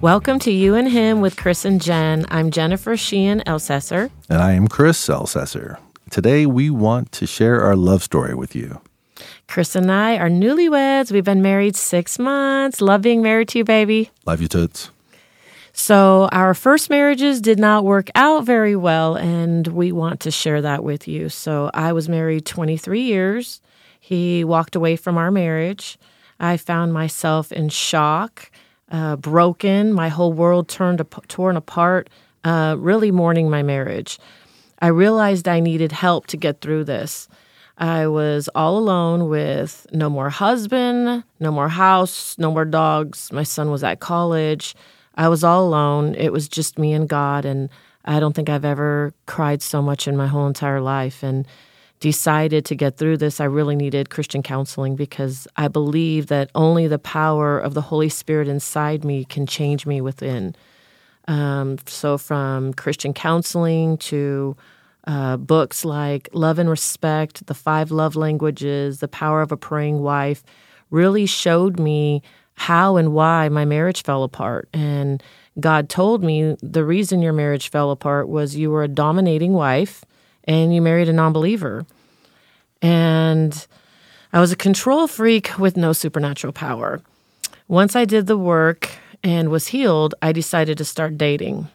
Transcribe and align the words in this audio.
Welcome 0.00 0.38
to 0.40 0.52
You 0.52 0.76
and 0.76 0.88
Him 0.88 1.20
with 1.20 1.36
Chris 1.36 1.64
and 1.64 1.82
Jen. 1.82 2.24
I'm 2.28 2.52
Jennifer 2.52 2.96
Sheehan 2.96 3.40
Elsaesser. 3.40 4.12
And 4.28 4.40
I 4.40 4.52
am 4.52 4.68
Chris 4.68 5.08
Elsaesser. 5.08 5.76
Today 6.08 6.46
we 6.46 6.70
want 6.70 7.10
to 7.12 7.26
share 7.26 7.62
our 7.62 7.74
love 7.74 8.04
story 8.04 8.32
with 8.32 8.54
you. 8.54 8.80
Chris 9.48 9.74
and 9.74 9.90
I 9.90 10.16
are 10.16 10.30
newlyweds. 10.30 11.10
We've 11.10 11.24
been 11.24 11.42
married 11.42 11.74
six 11.74 12.16
months. 12.16 12.80
Love 12.80 13.02
being 13.02 13.22
married 13.22 13.48
to 13.48 13.58
you, 13.58 13.64
baby. 13.64 14.10
Love 14.24 14.40
you, 14.40 14.46
Toots. 14.46 14.90
So, 15.72 16.28
our 16.30 16.54
first 16.54 16.90
marriages 16.90 17.40
did 17.40 17.58
not 17.58 17.84
work 17.84 18.08
out 18.14 18.44
very 18.44 18.76
well, 18.76 19.16
and 19.16 19.66
we 19.66 19.90
want 19.90 20.20
to 20.20 20.30
share 20.30 20.62
that 20.62 20.84
with 20.84 21.08
you. 21.08 21.28
So, 21.28 21.72
I 21.74 21.92
was 21.92 22.08
married 22.08 22.46
23 22.46 23.00
years. 23.00 23.60
He 23.98 24.44
walked 24.44 24.76
away 24.76 24.94
from 24.94 25.18
our 25.18 25.32
marriage. 25.32 25.98
I 26.38 26.56
found 26.56 26.92
myself 26.92 27.50
in 27.50 27.68
shock, 27.68 28.52
uh, 28.90 29.16
broken. 29.16 29.92
My 29.92 30.08
whole 30.08 30.32
world 30.32 30.68
turned 30.68 31.04
torn 31.28 31.56
apart, 31.56 32.10
uh, 32.44 32.76
really 32.78 33.10
mourning 33.10 33.50
my 33.50 33.62
marriage. 33.62 34.18
I 34.80 34.88
realized 34.88 35.48
I 35.48 35.60
needed 35.60 35.92
help 35.92 36.26
to 36.28 36.36
get 36.36 36.60
through 36.60 36.84
this. 36.84 37.28
I 37.78 38.08
was 38.08 38.48
all 38.54 38.76
alone 38.76 39.28
with 39.28 39.86
no 39.92 40.10
more 40.10 40.30
husband, 40.30 41.22
no 41.38 41.52
more 41.52 41.68
house, 41.68 42.36
no 42.38 42.50
more 42.50 42.64
dogs. 42.64 43.32
My 43.32 43.44
son 43.44 43.70
was 43.70 43.84
at 43.84 44.00
college. 44.00 44.74
I 45.14 45.28
was 45.28 45.44
all 45.44 45.66
alone. 45.66 46.14
It 46.16 46.32
was 46.32 46.48
just 46.48 46.78
me 46.78 46.92
and 46.92 47.08
God. 47.08 47.44
And 47.44 47.68
I 48.04 48.18
don't 48.18 48.34
think 48.34 48.48
I've 48.48 48.64
ever 48.64 49.12
cried 49.26 49.62
so 49.62 49.80
much 49.80 50.08
in 50.08 50.16
my 50.16 50.26
whole 50.26 50.46
entire 50.46 50.80
life. 50.80 51.22
And 51.22 51.46
decided 52.00 52.64
to 52.66 52.74
get 52.74 52.96
through 52.96 53.16
this, 53.16 53.40
I 53.40 53.44
really 53.44 53.76
needed 53.76 54.10
Christian 54.10 54.42
counseling 54.42 54.96
because 54.96 55.48
I 55.56 55.68
believe 55.68 56.28
that 56.28 56.50
only 56.54 56.86
the 56.86 56.98
power 56.98 57.58
of 57.58 57.74
the 57.74 57.80
Holy 57.80 58.08
Spirit 58.08 58.48
inside 58.48 59.04
me 59.04 59.24
can 59.24 59.46
change 59.46 59.86
me 59.86 60.00
within. 60.00 60.54
Um, 61.26 61.76
so, 61.86 62.16
from 62.16 62.72
Christian 62.72 63.12
counseling 63.12 63.98
to 63.98 64.56
uh, 65.06 65.36
books 65.36 65.84
like 65.84 66.28
Love 66.32 66.58
and 66.58 66.70
Respect, 66.70 67.46
The 67.46 67.54
Five 67.54 67.90
Love 67.90 68.16
Languages, 68.16 69.00
The 69.00 69.08
Power 69.08 69.42
of 69.42 69.52
a 69.52 69.56
Praying 69.56 70.00
Wife, 70.00 70.42
really 70.90 71.26
showed 71.26 71.78
me 71.78 72.22
how 72.54 72.96
and 72.96 73.12
why 73.12 73.48
my 73.48 73.64
marriage 73.64 74.02
fell 74.02 74.24
apart. 74.24 74.68
And 74.72 75.22
God 75.60 75.88
told 75.88 76.22
me 76.22 76.56
the 76.62 76.84
reason 76.84 77.22
your 77.22 77.32
marriage 77.32 77.70
fell 77.70 77.90
apart 77.90 78.28
was 78.28 78.56
you 78.56 78.70
were 78.70 78.82
a 78.82 78.88
dominating 78.88 79.52
wife 79.52 80.04
and 80.48 80.74
you 80.74 80.82
married 80.82 81.08
a 81.08 81.12
non 81.12 81.32
believer. 81.32 81.86
And 82.82 83.66
I 84.32 84.40
was 84.40 84.50
a 84.50 84.56
control 84.56 85.06
freak 85.06 85.56
with 85.58 85.76
no 85.76 85.92
supernatural 85.92 86.52
power. 86.52 87.00
Once 87.68 87.94
I 87.94 88.04
did 88.04 88.26
the 88.26 88.38
work 88.38 88.88
and 89.22 89.50
was 89.50 89.68
healed, 89.68 90.14
I 90.22 90.32
decided 90.32 90.78
to 90.78 90.84
start 90.84 91.18
dating. 91.18 91.68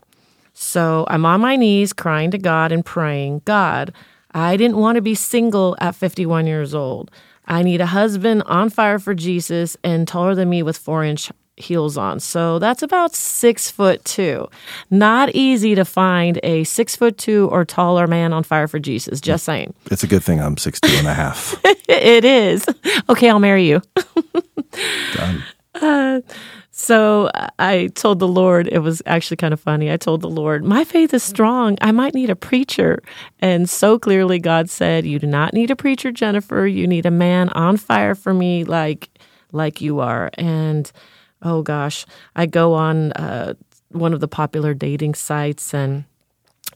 So 0.53 1.05
I'm 1.07 1.25
on 1.25 1.41
my 1.41 1.55
knees 1.55 1.93
crying 1.93 2.31
to 2.31 2.37
God 2.37 2.71
and 2.71 2.85
praying, 2.85 3.41
God, 3.45 3.93
I 4.31 4.57
didn't 4.57 4.77
want 4.77 4.95
to 4.95 5.01
be 5.01 5.15
single 5.15 5.75
at 5.79 5.95
51 5.95 6.47
years 6.47 6.73
old. 6.73 7.11
I 7.45 7.61
need 7.61 7.81
a 7.81 7.87
husband 7.87 8.43
on 8.45 8.69
fire 8.69 8.99
for 8.99 9.13
Jesus 9.13 9.77
and 9.83 10.07
taller 10.07 10.33
than 10.33 10.49
me 10.49 10.63
with 10.63 10.77
four 10.77 11.03
inch 11.03 11.31
heels 11.57 11.97
on. 11.97 12.19
So 12.19 12.59
that's 12.59 12.81
about 12.81 13.13
six 13.15 13.69
foot 13.69 14.03
two. 14.05 14.47
Not 14.89 15.29
easy 15.35 15.75
to 15.75 15.85
find 15.85 16.39
a 16.43 16.63
six 16.63 16.95
foot 16.95 17.17
two 17.17 17.47
or 17.51 17.65
taller 17.65 18.07
man 18.07 18.33
on 18.33 18.43
fire 18.43 18.67
for 18.67 18.79
Jesus. 18.79 19.21
Just 19.21 19.45
saying. 19.45 19.73
It's 19.91 20.03
a 20.03 20.07
good 20.07 20.23
thing 20.23 20.41
I'm 20.41 20.57
six 20.57 20.79
two 20.79 20.95
and 20.95 21.07
a 21.07 21.13
half. 21.13 21.55
it 21.87 22.25
is. 22.25 22.65
Okay, 23.09 23.29
I'll 23.29 23.39
marry 23.39 23.67
you. 23.67 23.81
Done. 25.15 25.43
Uh, 25.75 26.21
so 26.75 27.29
I 27.59 27.91
told 27.93 28.17
the 28.17 28.27
Lord, 28.27 28.67
it 28.67 28.79
was 28.79 29.01
actually 29.05 29.37
kind 29.37 29.53
of 29.53 29.59
funny. 29.59 29.91
I 29.91 29.97
told 29.97 30.21
the 30.21 30.29
Lord, 30.29 30.63
my 30.63 30.83
faith 30.83 31.13
is 31.13 31.21
strong. 31.21 31.77
I 31.81 31.91
might 31.91 32.15
need 32.15 32.31
a 32.31 32.35
preacher. 32.35 33.01
And 33.39 33.69
so 33.69 33.99
clearly, 33.99 34.39
God 34.39 34.71
said, 34.71 35.05
You 35.05 35.19
do 35.19 35.27
not 35.27 35.53
need 35.53 35.69
a 35.69 35.75
preacher, 35.75 36.11
Jennifer. 36.11 36.65
You 36.65 36.87
need 36.87 37.05
a 37.05 37.11
man 37.11 37.49
on 37.49 37.77
fire 37.77 38.15
for 38.15 38.33
me, 38.33 38.63
like, 38.63 39.09
like 39.51 39.81
you 39.81 39.99
are. 39.99 40.31
And 40.33 40.91
oh 41.43 41.61
gosh, 41.61 42.05
I 42.35 42.45
go 42.45 42.73
on 42.73 43.11
uh, 43.13 43.53
one 43.89 44.13
of 44.13 44.19
the 44.19 44.27
popular 44.27 44.73
dating 44.73 45.15
sites 45.15 45.73
and 45.73 46.05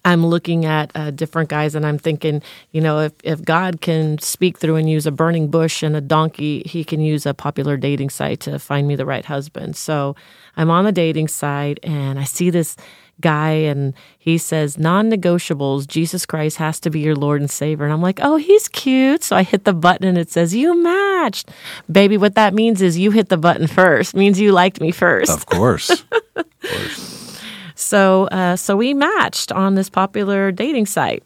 I'm 0.06 0.26
looking 0.26 0.66
at 0.66 0.92
uh, 0.96 1.12
different 1.12 1.50
guys 1.50 1.76
and 1.76 1.86
I'm 1.86 1.98
thinking, 1.98 2.42
you 2.72 2.80
know, 2.80 3.00
if, 3.00 3.14
if 3.24 3.44
God 3.44 3.82
can 3.82 4.20
speak 4.20 4.58
through 4.58 4.76
and 4.76 4.90
use 4.90 5.06
a 5.06 5.12
burning 5.12 5.50
bush 5.50 5.84
and 5.84 5.96
a 5.96 6.02
donkey, 6.02 6.64
he 6.66 6.84
can 6.84 7.02
use 7.02 7.26
a 7.26 7.34
popular 7.34 7.76
dating 7.76 8.10
site 8.12 8.40
to 8.42 8.60
find 8.60 8.88
me 8.88 8.96
the 8.96 9.06
right 9.06 9.26
husband. 9.26 9.76
So 9.76 10.16
I'm 10.56 10.70
on 10.70 10.86
the 10.86 10.92
dating 10.92 11.28
site 11.28 11.80
and 11.84 12.20
I 12.20 12.24
see 12.24 12.50
this 12.50 12.78
guy 13.22 13.52
and 13.52 13.94
he 14.18 14.38
says, 14.38 14.78
non 14.78 15.10
negotiables, 15.10 15.88
Jesus 15.88 16.26
Christ 16.26 16.58
has 16.58 16.80
to 16.82 16.90
be 16.90 17.00
your 17.00 17.16
Lord 17.16 17.42
and 17.42 17.50
Savior. 17.50 17.86
And 17.86 17.94
I'm 17.94 18.02
like, 18.02 18.20
oh, 18.22 18.38
he's 18.38 18.68
cute. 18.68 19.24
So 19.24 19.36
I 19.36 19.44
hit 19.44 19.64
the 19.64 19.74
button 19.74 20.08
and 20.08 20.18
it 20.18 20.30
says, 20.30 20.56
you 20.56 20.82
matched. 20.82 21.50
Baby, 21.92 22.18
what 22.18 22.36
that 22.36 22.54
means 22.54 22.82
is 22.82 22.98
you 22.98 23.12
hit 23.12 23.30
the 23.30 23.38
button 23.38 23.68
first, 23.68 24.16
means 24.16 24.40
you 24.40 24.52
liked 24.52 24.82
me 24.82 24.92
first. 24.92 25.32
Of 25.32 25.46
course. 25.46 25.90
of 25.90 26.10
course. 26.62 27.42
So, 27.76 28.26
uh, 28.28 28.56
so 28.56 28.76
we 28.76 28.94
matched 28.94 29.52
on 29.52 29.76
this 29.76 29.90
popular 29.90 30.52
dating 30.52 30.88
site. 30.88 31.24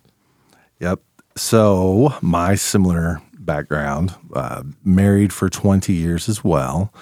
Yep. 0.80 1.00
So 1.38 2.14
my 2.22 2.56
similar 2.56 3.22
background, 3.40 4.14
uh, 4.34 4.64
married 4.84 5.32
for 5.32 5.50
20 5.50 5.94
years 5.94 6.28
as 6.28 6.44
well, 6.44 6.94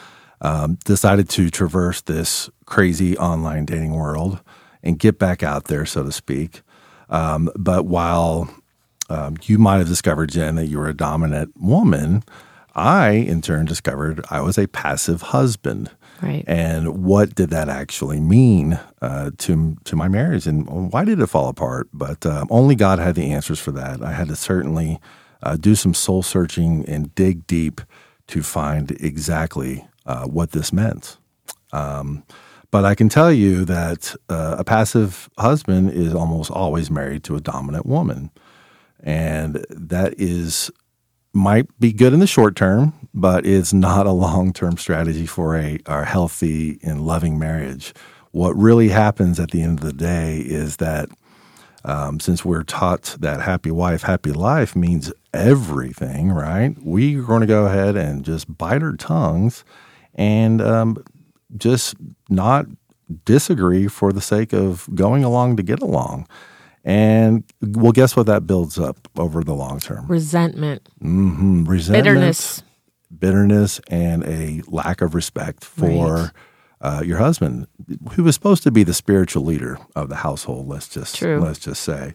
um, 0.42 0.78
decided 0.86 1.30
to 1.30 1.50
traverse 1.50 2.02
this 2.02 2.50
crazy 2.66 3.18
online 3.18 3.66
dating 3.66 3.94
world 3.94 4.40
and 4.84 5.00
get 5.00 5.20
back 5.20 5.44
out 5.44 5.66
there, 5.66 5.86
so 5.86 6.04
to 6.04 6.12
speak. 6.12 6.62
Um, 7.10 7.50
but 7.56 7.86
while 7.86 8.50
um, 9.10 9.38
you 9.44 9.58
might 9.58 9.78
have 9.78 9.88
discovered, 9.88 10.32
Jen, 10.32 10.56
that 10.56 10.68
you 10.68 10.78
were 10.78 10.88
a 10.88 10.94
dominant 10.94 11.54
woman, 11.60 12.24
I 12.76 13.12
in 13.12 13.42
turn 13.42 13.66
discovered 13.66 14.24
I 14.30 14.42
was 14.42 14.58
a 14.58 14.68
passive 14.68 15.22
husband. 15.22 15.92
Right. 16.22 16.44
And 16.48 17.04
what 17.06 17.34
did 17.34 17.50
that 17.50 17.70
actually 17.70 18.20
mean 18.20 18.80
uh, 19.02 19.32
to 19.38 19.78
to 19.86 19.96
my 19.96 20.10
marriage, 20.10 20.48
and 20.48 20.92
why 20.92 21.06
did 21.06 21.20
it 21.20 21.28
fall 21.28 21.48
apart? 21.48 21.88
But 21.94 22.26
uh, 22.26 22.46
only 22.50 22.76
God 22.76 23.00
had 23.00 23.16
the 23.16 23.32
answers 23.32 23.60
for 23.60 23.72
that. 23.72 24.02
I 24.02 24.12
had 24.12 24.28
to 24.28 24.36
certainly 24.36 25.00
uh, 25.42 25.56
do 25.56 25.76
some 25.76 25.94
soul 25.94 26.22
searching 26.22 26.84
and 26.90 27.16
dig 27.16 27.48
deep 27.48 27.80
to 28.28 28.44
find 28.44 28.92
exactly 29.00 29.88
uh, 30.06 30.26
what 30.26 30.52
this 30.52 30.74
meant. 30.74 31.18
Um, 31.72 32.24
but 32.72 32.86
I 32.86 32.96
can 32.96 33.10
tell 33.10 33.32
you 33.32 33.66
that 33.66 34.16
uh, 34.30 34.58
a 34.60 34.64
passive 34.64 35.30
husband 35.38 35.92
is 35.92 36.14
almost 36.14 36.52
always 36.52 36.92
married 36.92 37.24
to 37.26 37.36
a 37.36 37.42
dominant 37.42 37.86
woman, 37.86 38.32
and 39.02 39.66
that 39.70 40.14
is 40.18 40.72
might 41.34 41.68
be 41.80 41.94
good 41.94 42.14
in 42.14 42.20
the 42.20 42.28
short 42.28 42.56
term, 42.56 42.94
but 43.14 43.46
it's 43.46 43.74
not 43.74 44.06
a 44.06 44.12
long 44.12 44.54
term 44.54 44.78
strategy 44.78 45.26
for 45.26 45.56
a, 45.56 45.80
a 45.86 46.04
healthy 46.04 46.80
and 46.84 47.06
loving 47.06 47.38
marriage. 47.38 47.94
What 48.32 48.56
really 48.56 48.90
happens 48.90 49.40
at 49.40 49.52
the 49.52 49.62
end 49.62 49.80
of 49.80 49.86
the 49.86 49.94
day 49.94 50.40
is 50.40 50.78
that 50.78 51.10
um, 51.86 52.20
since 52.20 52.44
we're 52.44 52.64
taught 52.64 53.16
that 53.20 53.42
happy 53.42 53.72
wife, 53.72 54.04
happy 54.04 54.32
life 54.32 54.76
means 54.76 55.12
everything, 55.34 56.32
right? 56.32 56.76
We're 56.82 57.24
going 57.24 57.42
to 57.42 57.48
go 57.48 57.66
ahead 57.66 57.96
and 57.96 58.24
just 58.24 58.58
bite 58.58 58.84
our 58.84 58.96
tongues 58.96 59.64
and 60.16 60.62
um, 60.62 61.04
just 61.58 61.96
not 62.30 62.66
disagree 63.26 63.88
for 63.88 64.12
the 64.12 64.22
sake 64.22 64.54
of 64.54 64.88
going 64.94 65.24
along 65.24 65.58
to 65.58 65.64
get 65.64 65.82
along. 65.82 66.28
And 66.84 67.44
well, 67.62 67.92
guess 67.92 68.16
what 68.16 68.26
that 68.28 68.48
builds 68.48 68.80
up 68.80 69.08
over 69.18 69.44
the 69.44 69.54
long 69.54 69.80
term? 69.80 70.08
Resentment. 70.08 70.88
Mm-hmm. 71.02 71.66
Resentment. 71.66 72.06
Bitterness. 72.06 72.64
Bitterness 73.18 73.82
and 73.90 74.24
a 74.24 74.62
lack 74.68 75.02
of 75.02 75.16
respect 75.16 75.66
for 75.66 76.16
right. 76.16 76.32
uh, 76.82 77.02
your 77.04 77.18
husband, 77.18 77.68
who 78.14 78.24
was 78.24 78.36
supposed 78.36 78.64
to 78.64 78.72
be 78.72 78.84
the 78.84 78.94
spiritual 78.94 79.44
leader 79.44 79.80
of 79.96 80.10
the 80.10 80.18
household. 80.18 80.68
Let's 80.68 80.88
just 80.88 81.16
True. 81.16 81.40
let's 81.40 81.60
just 81.60 81.82
say. 81.84 82.14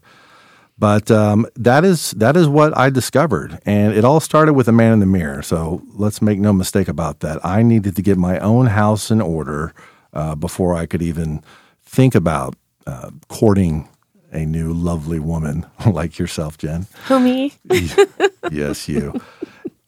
But 0.76 1.10
um, 1.10 1.46
that 1.54 1.84
is 1.84 2.10
that 2.12 2.36
is 2.36 2.48
what 2.48 2.76
I 2.76 2.90
discovered, 2.90 3.60
and 3.64 3.94
it 3.94 4.04
all 4.04 4.18
started 4.18 4.54
with 4.54 4.66
a 4.66 4.72
man 4.72 4.92
in 4.92 4.98
the 4.98 5.06
mirror. 5.06 5.40
So 5.42 5.82
let's 5.94 6.20
make 6.20 6.40
no 6.40 6.52
mistake 6.52 6.88
about 6.88 7.20
that. 7.20 7.44
I 7.44 7.62
needed 7.62 7.94
to 7.96 8.02
get 8.02 8.18
my 8.18 8.38
own 8.40 8.66
house 8.66 9.10
in 9.10 9.20
order 9.20 9.72
uh, 10.12 10.34
before 10.34 10.74
I 10.74 10.86
could 10.86 11.02
even 11.02 11.44
think 11.84 12.16
about 12.16 12.56
uh, 12.86 13.10
courting 13.28 13.88
a 14.32 14.44
new 14.44 14.72
lovely 14.72 15.20
woman 15.20 15.64
like 15.86 16.18
yourself, 16.18 16.58
Jen. 16.58 16.86
Who 17.06 17.20
me? 17.20 17.52
yes, 18.50 18.88
you. 18.88 19.20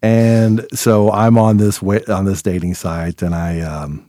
And 0.02 0.66
so 0.72 1.10
I'm 1.10 1.36
on 1.36 1.56
this 1.56 1.82
way, 1.82 2.04
on 2.04 2.26
this 2.26 2.42
dating 2.42 2.74
site, 2.74 3.22
and 3.22 3.34
I 3.34 3.60
um, 3.60 4.06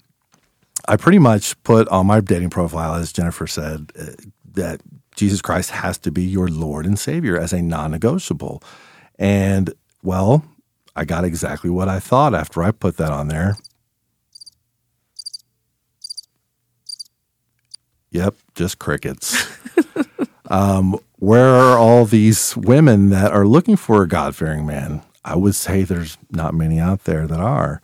I 0.87 0.95
pretty 0.95 1.19
much 1.19 1.61
put 1.63 1.87
on 1.87 2.05
my 2.05 2.19
dating 2.19 2.51
profile, 2.51 2.93
as 2.93 3.11
Jennifer 3.11 3.47
said, 3.47 3.91
uh, 3.99 4.11
that 4.53 4.81
Jesus 5.17 5.41
Christ 5.41 5.71
has 5.71 5.97
to 5.99 6.11
be 6.11 6.23
your 6.23 6.47
Lord 6.47 6.85
and 6.85 6.97
Savior 6.97 7.37
as 7.37 7.51
a 7.51 7.61
non-negotiable. 7.61 8.63
And 9.17 9.73
well, 10.03 10.45
I 10.95 11.05
got 11.05 11.25
exactly 11.25 11.69
what 11.69 11.89
I 11.89 11.99
thought 11.99 12.35
after 12.35 12.61
I 12.63 12.71
put 12.71 12.97
that 12.97 13.11
on 13.11 13.27
there. 13.27 13.57
Yep, 18.11 18.35
just 18.55 18.79
crickets. 18.79 19.45
um, 20.49 20.97
where 21.17 21.49
are 21.49 21.77
all 21.77 22.05
these 22.05 22.55
women 22.55 23.09
that 23.09 23.31
are 23.33 23.45
looking 23.47 23.75
for 23.75 24.03
a 24.03 24.07
God 24.07 24.35
fearing 24.35 24.67
man? 24.67 25.01
I 25.25 25.35
would 25.35 25.55
say 25.55 25.83
there's 25.83 26.17
not 26.31 26.53
many 26.53 26.79
out 26.79 27.03
there 27.05 27.27
that 27.27 27.39
are. 27.39 27.81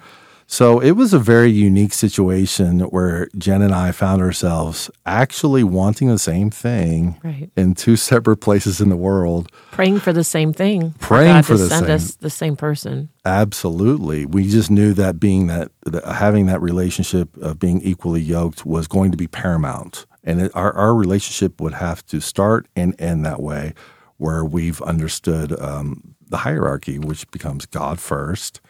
So 0.53 0.79
it 0.79 0.91
was 0.91 1.15
a 1.15 1.19
very 1.19 1.49
unique 1.49 1.93
situation 1.93 2.81
where 2.81 3.27
Jen 3.35 3.63
and 3.63 3.73
I 3.73 3.91
found 3.91 4.21
ourselves 4.21 4.91
actually 5.03 5.63
wanting 5.63 6.09
the 6.09 6.19
same 6.19 6.51
thing 6.51 7.19
Right. 7.23 7.49
in 7.57 7.73
two 7.73 7.95
separate 7.95 8.37
places 8.37 8.79
in 8.79 8.89
the 8.89 8.95
world. 8.95 9.51
Praying 9.71 10.01
for 10.01 10.13
the 10.13 10.23
same 10.23 10.53
thing. 10.53 10.93
Praying 10.99 11.37
God 11.37 11.45
for 11.47 11.57
the 11.57 11.69
send 11.69 11.87
same. 11.87 11.95
us 11.95 12.15
the 12.17 12.29
same 12.29 12.55
person. 12.55 13.09
Absolutely. 13.25 14.27
We 14.27 14.47
just 14.47 14.69
knew 14.69 14.93
that 14.93 15.19
being 15.19 15.47
that, 15.47 15.71
that 15.87 16.05
having 16.05 16.45
that 16.45 16.61
relationship 16.61 17.35
of 17.37 17.57
being 17.57 17.81
equally 17.81 18.21
yoked 18.21 18.63
was 18.63 18.87
going 18.87 19.09
to 19.09 19.17
be 19.17 19.25
paramount. 19.25 20.05
And 20.23 20.39
it, 20.39 20.51
our, 20.53 20.71
our 20.73 20.93
relationship 20.93 21.59
would 21.61 21.73
have 21.73 22.05
to 22.05 22.19
start 22.19 22.67
and 22.75 22.93
end 23.01 23.25
that 23.25 23.41
way, 23.41 23.73
where 24.17 24.45
we've 24.45 24.83
understood 24.83 25.59
um, 25.59 26.13
the 26.29 26.37
hierarchy, 26.37 26.99
which 26.99 27.27
becomes 27.31 27.65
God 27.65 27.99
first, 27.99 28.61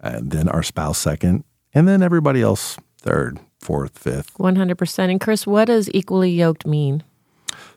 and 0.00 0.30
then 0.30 0.48
our 0.48 0.62
spouse 0.62 0.98
second, 0.98 1.44
and 1.74 1.86
then 1.86 2.02
everybody 2.02 2.42
else 2.42 2.76
third, 3.00 3.38
fourth, 3.58 3.98
fifth. 3.98 4.34
100%. 4.34 5.10
And 5.10 5.20
Chris, 5.20 5.46
what 5.46 5.66
does 5.66 5.90
equally 5.94 6.30
yoked 6.30 6.66
mean? 6.66 7.02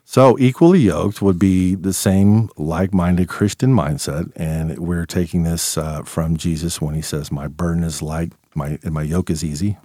So, 0.06 0.38
equally 0.38 0.80
yoked 0.80 1.22
would 1.22 1.38
be 1.38 1.74
the 1.74 1.94
same 1.94 2.50
like 2.56 2.92
minded 2.92 3.28
Christian 3.28 3.74
mindset. 3.74 4.30
And 4.36 4.78
we're 4.78 5.06
taking 5.06 5.44
this 5.44 5.78
uh, 5.78 6.02
from 6.02 6.36
Jesus 6.36 6.80
when 6.80 6.94
he 6.94 7.00
says, 7.00 7.32
My 7.32 7.48
burden 7.48 7.82
is 7.82 8.02
light, 8.02 8.32
my, 8.54 8.78
and 8.82 8.92
my 8.92 9.02
yoke 9.02 9.30
is 9.30 9.42
easy, 9.42 9.78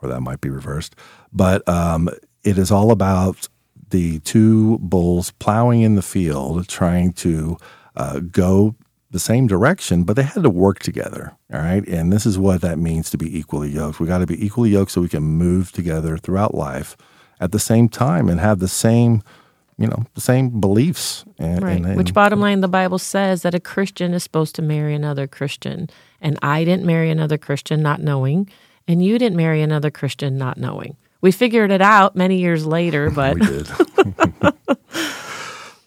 or 0.00 0.08
that 0.08 0.22
might 0.22 0.40
be 0.40 0.48
reversed. 0.48 0.96
But 1.32 1.68
um, 1.68 2.08
it 2.44 2.56
is 2.56 2.70
all 2.70 2.90
about 2.90 3.48
the 3.90 4.20
two 4.20 4.78
bulls 4.78 5.32
plowing 5.32 5.82
in 5.82 5.96
the 5.96 6.02
field, 6.02 6.66
trying 6.66 7.12
to 7.12 7.58
uh, 7.94 8.20
go 8.20 8.74
the 9.16 9.20
same 9.20 9.46
direction, 9.46 10.04
but 10.04 10.14
they 10.14 10.22
had 10.22 10.42
to 10.42 10.50
work 10.50 10.80
together. 10.80 11.32
All 11.50 11.60
right. 11.60 11.82
And 11.88 12.12
this 12.12 12.26
is 12.26 12.38
what 12.38 12.60
that 12.60 12.78
means 12.78 13.08
to 13.10 13.16
be 13.16 13.38
equally 13.38 13.70
yoked. 13.70 13.98
We 13.98 14.06
got 14.06 14.18
to 14.18 14.26
be 14.26 14.44
equally 14.44 14.68
yoked 14.70 14.90
so 14.90 15.00
we 15.00 15.08
can 15.08 15.22
move 15.22 15.72
together 15.72 16.18
throughout 16.18 16.54
life 16.54 16.96
at 17.40 17.50
the 17.52 17.58
same 17.58 17.88
time 17.88 18.28
and 18.28 18.38
have 18.40 18.58
the 18.58 18.68
same, 18.68 19.22
you 19.78 19.86
know, 19.86 20.04
the 20.14 20.20
same 20.20 20.60
beliefs. 20.60 21.24
And, 21.38 21.62
Right. 21.62 21.76
and- 21.76 21.86
and- 21.86 21.96
Which 21.96 22.12
bottom 22.12 22.40
line, 22.40 22.60
the 22.60 22.68
Bible 22.68 22.98
says 22.98 23.40
that 23.40 23.54
a 23.54 23.60
Christian 23.60 24.12
is 24.12 24.22
supposed 24.22 24.54
to 24.56 24.62
marry 24.62 24.94
another 24.94 25.26
Christian. 25.26 25.88
And 26.20 26.38
I 26.42 26.64
didn't 26.64 26.84
marry 26.84 27.10
another 27.10 27.38
Christian 27.38 27.80
not 27.80 28.02
knowing. 28.02 28.50
And 28.86 29.02
you 29.02 29.18
didn't 29.18 29.36
marry 29.38 29.62
another 29.62 29.90
Christian 29.90 30.36
not 30.36 30.58
knowing. 30.58 30.96
We 31.22 31.32
figured 31.32 31.70
it 31.72 31.80
out 31.80 32.14
many 32.16 32.36
years 32.38 32.66
later, 32.66 33.10
but 33.20 33.34
we 33.36 33.46
did. 33.46 33.66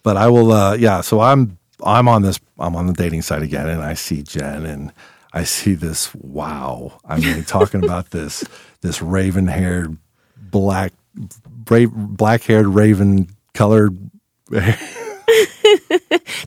but 0.03 0.17
I 0.17 0.27
will. 0.29 0.51
Uh, 0.51 0.73
yeah. 0.73 1.01
So 1.01 1.19
I'm 1.21 1.58
I'm 1.83 2.07
on 2.07 2.21
this. 2.21 2.39
I'm 2.57 2.75
on 2.75 2.87
the 2.87 2.93
dating 2.93 3.21
site 3.21 3.41
again, 3.41 3.67
and 3.67 3.81
I 3.81 3.93
see 3.93 4.21
Jen, 4.21 4.65
and 4.65 4.91
I 5.33 5.43
see 5.43 5.73
this. 5.73 6.13
Wow. 6.15 6.99
I 7.05 7.19
mean, 7.19 7.43
talking 7.45 7.83
about 7.83 8.11
this 8.11 8.43
this 8.81 9.01
raven 9.01 9.47
haired 9.47 9.97
black 10.37 10.93
black 11.13 12.43
haired 12.43 12.67
raven 12.67 13.29
colored. 13.53 13.97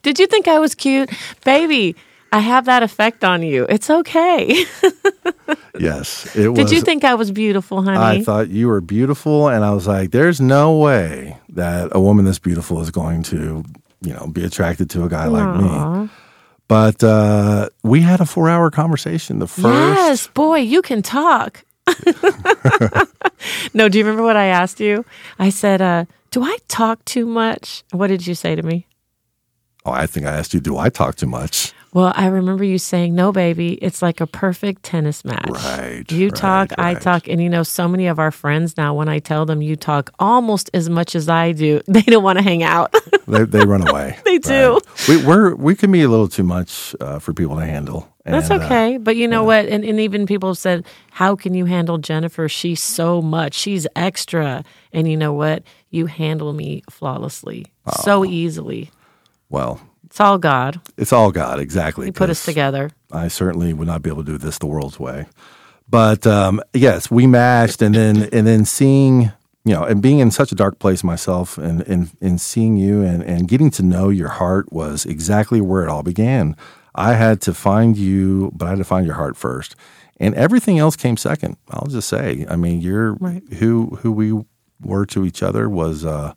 did 0.02 0.18
you 0.18 0.26
think 0.26 0.48
I 0.48 0.58
was 0.58 0.74
cute? 0.74 1.10
Baby, 1.44 1.94
I 2.32 2.40
have 2.40 2.64
that 2.64 2.82
effect 2.82 3.22
on 3.22 3.42
you. 3.42 3.66
It's 3.68 3.90
okay. 3.90 4.64
Yes, 5.78 6.36
it 6.36 6.48
was. 6.48 6.58
Did 6.58 6.70
you 6.70 6.82
think 6.82 7.02
I 7.02 7.14
was 7.14 7.30
beautiful, 7.30 7.82
honey? 7.82 8.20
I 8.20 8.22
thought 8.22 8.50
you 8.50 8.68
were 8.68 8.80
beautiful, 8.80 9.48
and 9.48 9.64
I 9.64 9.72
was 9.72 9.86
like, 9.86 10.10
"There's 10.10 10.40
no 10.40 10.76
way 10.76 11.38
that 11.48 11.88
a 11.92 12.00
woman 12.00 12.26
this 12.26 12.38
beautiful 12.38 12.80
is 12.82 12.90
going 12.90 13.22
to, 13.24 13.64
you 14.04 14.12
know, 14.14 14.26
be 14.26 14.44
attracted 14.44 14.90
to 14.90 15.04
a 15.04 15.08
guy 15.08 15.26
like 15.26 15.56
me." 15.60 16.08
But 16.68 17.04
uh, 17.04 17.68
we 17.82 18.00
had 18.00 18.20
a 18.20 18.26
four-hour 18.26 18.70
conversation. 18.70 19.38
The 19.40 19.46
first, 19.46 19.64
Yes, 19.64 20.26
boy, 20.28 20.58
you 20.58 20.80
can 20.80 21.02
talk. 21.02 21.64
no, 23.74 23.88
do 23.88 23.98
you 23.98 24.04
remember 24.04 24.22
what 24.22 24.36
I 24.36 24.46
asked 24.46 24.80
you? 24.80 25.04
I 25.38 25.50
said, 25.50 25.82
uh, 25.82 26.04
Do 26.30 26.42
I 26.42 26.56
talk 26.68 27.04
too 27.04 27.26
much? 27.26 27.82
What 27.90 28.06
did 28.06 28.26
you 28.26 28.34
say 28.34 28.54
to 28.54 28.62
me? 28.62 28.86
oh, 29.84 29.90
I 29.90 30.06
think 30.06 30.26
I 30.26 30.32
asked 30.32 30.54
you, 30.54 30.60
"Do 30.60 30.78
I 30.78 30.88
talk 30.88 31.16
too 31.16 31.26
much?" 31.26 31.72
Well, 31.94 32.10
I 32.16 32.26
remember 32.28 32.64
you 32.64 32.78
saying, 32.78 33.14
No, 33.14 33.32
baby, 33.32 33.74
it's 33.74 34.00
like 34.00 34.20
a 34.22 34.26
perfect 34.26 34.82
tennis 34.82 35.24
match. 35.26 35.50
Right, 35.50 36.04
You 36.10 36.28
right, 36.28 36.34
talk, 36.34 36.72
I 36.78 36.94
talk. 36.94 37.28
And 37.28 37.40
you 37.42 37.50
know, 37.50 37.62
so 37.62 37.86
many 37.86 38.06
of 38.06 38.18
our 38.18 38.30
friends 38.30 38.78
now, 38.78 38.94
when 38.94 39.08
I 39.10 39.18
tell 39.18 39.44
them 39.44 39.60
you 39.60 39.76
talk 39.76 40.10
almost 40.18 40.70
as 40.72 40.88
much 40.88 41.14
as 41.14 41.28
I 41.28 41.52
do, 41.52 41.82
they 41.88 42.00
don't 42.02 42.22
want 42.22 42.38
to 42.38 42.42
hang 42.44 42.62
out. 42.62 42.94
They, 43.28 43.44
they 43.44 43.64
run 43.64 43.86
away. 43.88 44.18
They 44.24 44.38
do. 44.38 44.72
Right. 44.74 45.08
We, 45.08 45.24
we're 45.24 45.54
we 45.54 45.74
can 45.76 45.92
be 45.92 46.02
a 46.02 46.08
little 46.08 46.28
too 46.28 46.42
much 46.42 46.94
uh, 47.00 47.18
for 47.20 47.32
people 47.32 47.56
to 47.56 47.64
handle. 47.64 48.12
That's 48.24 48.50
And, 48.50 48.60
uh, 48.60 48.64
okay. 48.66 48.96
but 48.98 49.14
you 49.16 49.28
know 49.28 49.44
what? 49.44 49.66
And, 49.66 49.84
and 49.84 50.00
even 50.00 50.26
people 50.26 50.50
have 50.50 50.58
said, 50.58 50.84
How 51.12 51.36
can 51.36 51.54
you 51.54 51.64
handle 51.66 51.98
Jennifer? 51.98 52.48
She's 52.48 52.82
so 52.82 53.22
much. 53.22 53.54
She's 53.54 53.86
extra. 53.94 54.64
And 54.92 55.08
you 55.08 55.16
know 55.16 55.32
what? 55.32 55.62
You 55.90 56.06
handle 56.06 56.52
me 56.52 56.82
flawlessly, 56.90 57.66
so 58.02 58.24
easily. 58.24 58.90
well, 59.48 59.80
It's 60.12 60.20
all 60.20 60.36
God. 60.36 60.80
it's 60.98 61.10
all 61.12 61.32
God. 61.32 61.58
Exactly. 61.58 62.04
He 62.04 62.12
put 62.12 62.28
us 62.28 62.44
together. 62.44 62.90
I 63.10 63.28
certainly 63.28 63.72
would 63.72 63.88
not 63.88 64.02
be 64.02 64.10
able 64.10 64.22
to 64.24 64.32
do 64.32 64.36
this 64.38 64.58
the 64.58 64.66
world's 64.66 65.00
way. 65.00 65.24
But 65.88 66.26
um, 66.26 66.60
yes, 66.74 67.10
we 67.10 67.26
matched, 67.26 67.80
and 67.80 67.94
then 67.94 68.28
and 68.30 68.46
then 68.46 68.66
seeing 68.66 69.32
you 69.64 69.72
know, 69.74 69.84
and 69.84 70.02
being 70.02 70.18
in 70.18 70.30
such 70.30 70.52
a 70.52 70.54
dark 70.54 70.78
place 70.78 71.02
myself, 71.02 71.56
and 71.56 71.80
and, 71.88 72.10
and 72.20 72.38
seeing 72.40 72.76
you 72.76 73.00
and 73.02 73.22
and 73.22 73.48
getting 73.48 73.70
to 73.70 73.82
know 73.82 74.10
your 74.10 74.28
heart 74.28 74.70
was 74.70 75.06
exactly 75.06 75.60
where 75.62 75.82
it 75.82 75.88
all 75.88 76.02
began. 76.02 76.56
I 76.94 77.14
had 77.14 77.40
to 77.42 77.54
find 77.54 77.96
you, 77.96 78.50
but 78.54 78.66
I 78.66 78.70
had 78.70 78.78
to 78.78 78.84
find 78.84 79.06
your 79.06 79.14
heart 79.14 79.36
first, 79.38 79.76
and 80.20 80.34
everything 80.34 80.78
else 80.78 80.94
came 80.94 81.16
second. 81.16 81.56
I'll 81.70 81.86
just 81.88 82.08
say, 82.08 82.44
I 82.50 82.56
mean, 82.56 82.82
you're 82.82 83.14
Right. 83.14 83.42
who 83.54 83.98
who 84.02 84.12
we 84.12 84.44
were 84.82 85.06
to 85.06 85.24
each 85.24 85.42
other 85.42 85.70
was 85.70 86.04
uh, 86.04 86.34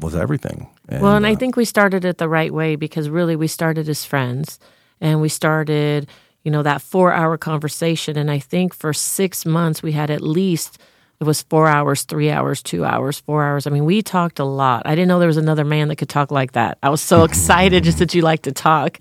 was 0.00 0.14
everything. 0.14 0.68
Well, 0.90 1.16
and 1.16 1.26
I 1.26 1.32
uh, 1.32 1.36
think 1.36 1.56
we 1.56 1.64
started 1.64 2.04
it 2.04 2.18
the 2.18 2.28
right 2.28 2.52
way 2.52 2.76
because 2.76 3.10
really 3.10 3.36
we 3.36 3.46
started 3.46 3.88
as 3.88 4.04
friends 4.04 4.58
and 5.00 5.20
we 5.20 5.28
started, 5.28 6.08
you 6.44 6.50
know, 6.50 6.62
that 6.62 6.82
four 6.82 7.12
hour 7.12 7.36
conversation. 7.36 8.16
And 8.16 8.30
I 8.30 8.38
think 8.38 8.74
for 8.74 8.92
six 8.92 9.44
months 9.44 9.82
we 9.82 9.92
had 9.92 10.10
at 10.10 10.22
least, 10.22 10.78
it 11.20 11.24
was 11.24 11.42
four 11.42 11.66
hours, 11.66 12.04
three 12.04 12.30
hours, 12.30 12.62
two 12.62 12.84
hours, 12.84 13.18
four 13.18 13.42
hours. 13.42 13.66
I 13.66 13.70
mean, 13.70 13.84
we 13.84 14.02
talked 14.02 14.38
a 14.38 14.44
lot. 14.44 14.82
I 14.86 14.94
didn't 14.94 15.08
know 15.08 15.18
there 15.18 15.26
was 15.26 15.36
another 15.36 15.64
man 15.64 15.88
that 15.88 15.96
could 15.96 16.08
talk 16.08 16.30
like 16.30 16.52
that. 16.52 16.78
I 16.80 16.90
was 16.90 17.00
so 17.00 17.24
excited 17.24 17.82
just 17.82 17.98
that 17.98 18.14
you 18.14 18.22
like 18.22 18.42
to 18.42 18.52
talk. 18.52 19.00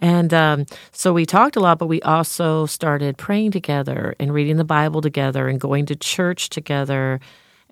And 0.00 0.34
um, 0.34 0.66
so 0.90 1.12
we 1.12 1.24
talked 1.24 1.54
a 1.54 1.60
lot, 1.60 1.78
but 1.78 1.86
we 1.86 2.02
also 2.02 2.66
started 2.66 3.16
praying 3.16 3.52
together 3.52 4.16
and 4.18 4.34
reading 4.34 4.56
the 4.56 4.64
Bible 4.64 5.00
together 5.00 5.46
and 5.46 5.60
going 5.60 5.86
to 5.86 5.94
church 5.94 6.50
together. 6.50 7.20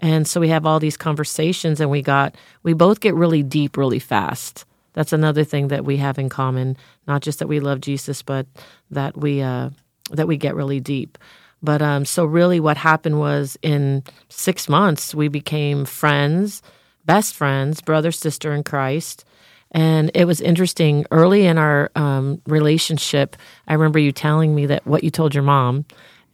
And 0.01 0.27
so 0.27 0.41
we 0.41 0.49
have 0.49 0.67
all 0.67 0.81
these 0.81 0.97
conversations 0.97 1.81
and 1.81 1.91
we 1.91 2.03
got 2.03 2.35
we 2.63 2.73
both 2.73 3.01
get 3.01 3.15
really 3.15 3.43
deep 3.43 3.77
really 3.77 3.99
fast. 4.01 4.65
That's 4.95 5.13
another 5.13 5.45
thing 5.45 5.69
that 5.69 5.85
we 5.85 5.99
have 5.99 6.19
in 6.19 6.29
common, 6.29 6.77
not 7.07 7.23
just 7.23 7.39
that 7.39 7.47
we 7.47 7.61
love 7.61 7.81
Jesus, 7.81 8.23
but 8.23 8.47
that 8.91 9.17
we 9.17 9.43
uh 9.43 9.71
that 10.11 10.27
we 10.27 10.37
get 10.37 10.57
really 10.57 10.81
deep. 10.81 11.19
But 11.63 11.83
um 11.83 12.05
so 12.05 12.25
really 12.25 12.59
what 12.59 12.79
happened 12.79 13.19
was 13.21 13.59
in 13.63 14.03
6 14.31 14.69
months 14.69 15.15
we 15.15 15.29
became 15.29 15.85
friends, 15.85 16.63
best 17.05 17.35
friends, 17.35 17.83
brother 17.83 18.11
sister 18.11 18.53
in 18.55 18.65
Christ. 18.65 19.25
And 19.73 20.11
it 20.15 20.25
was 20.25 20.41
interesting 20.41 21.07
early 21.13 21.47
in 21.47 21.57
our 21.57 21.93
um, 21.95 22.43
relationship. 22.47 23.37
I 23.69 23.75
remember 23.75 24.01
you 24.01 24.11
telling 24.11 24.53
me 24.53 24.67
that 24.67 24.85
what 24.85 25.05
you 25.05 25.11
told 25.11 25.33
your 25.33 25.45
mom, 25.45 25.85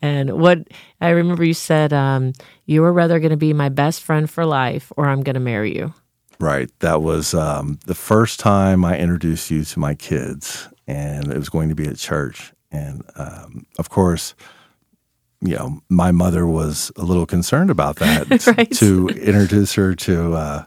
and 0.03 0.41
what 0.41 0.59
I 1.01 1.11
remember 1.11 1.45
you 1.45 1.55
said, 1.55 1.93
um, 1.93 2.33
you 2.67 2.83
were 2.83 2.93
rather 2.93 3.19
going 3.19 3.31
to 3.31 3.37
be 3.37 3.53
my 3.53 3.69
best 3.69 4.03
friend 4.03 4.29
for 4.29 4.45
life, 4.45 4.93
or 4.97 5.07
I'm 5.07 5.23
going 5.23 5.35
to 5.35 5.41
marry 5.41 5.75
you. 5.77 5.93
Right. 6.39 6.71
That 6.81 7.01
was 7.03 7.33
um, 7.35 7.79
the 7.87 7.95
first 7.95 8.39
time 8.41 8.85
I 8.85 8.99
introduced 8.99 9.51
you 9.51 9.65
to 9.65 9.79
my 9.79 9.95
kids, 9.95 10.69
and 10.87 11.33
it 11.33 11.39
was 11.39 11.49
going 11.49 11.69
to 11.71 11.75
be 11.75 11.87
at 11.89 11.97
church. 11.97 12.53
And 12.71 13.03
um, 13.17 13.67
of 13.79 13.89
course, 13.89 14.35
you 15.41 15.55
know, 15.57 15.81
my 15.89 16.13
mother 16.13 16.47
was 16.47 16.93
a 16.97 17.03
little 17.05 17.27
concerned 17.27 17.71
about 17.71 17.97
that 18.01 18.47
Right. 18.57 18.71
to 18.73 19.09
introduce 19.09 19.75
her 19.75 19.95
to 19.95 20.35
uh, 20.35 20.65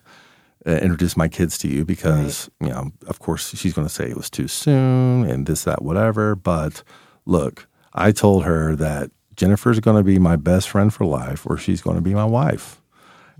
uh, 0.66 0.72
introduce 0.72 1.16
my 1.16 1.28
kids 1.28 1.58
to 1.60 1.68
you 1.68 1.86
because, 1.86 2.50
you 2.62 2.70
know, 2.70 2.92
of 3.08 3.20
course, 3.20 3.56
she's 3.56 3.74
going 3.74 3.88
to 3.88 3.94
say 3.94 4.10
it 4.10 4.18
was 4.18 4.30
too 4.30 4.48
soon 4.48 5.30
and 5.30 5.46
this, 5.46 5.64
that, 5.66 5.82
whatever. 5.84 6.36
But 6.36 6.84
look, 7.26 7.68
I 7.94 8.12
told 8.12 8.44
her 8.46 8.76
that 8.76 9.12
Jennifer's 9.40 9.80
going 9.80 9.96
to 9.96 10.04
be 10.04 10.20
my 10.20 10.36
best 10.36 10.68
friend 10.68 10.94
for 10.94 11.06
life, 11.06 11.48
or 11.48 11.58
she's 11.58 11.82
going 11.82 11.96
to 11.96 12.02
be 12.02 12.14
my 12.14 12.26
wife. 12.26 12.82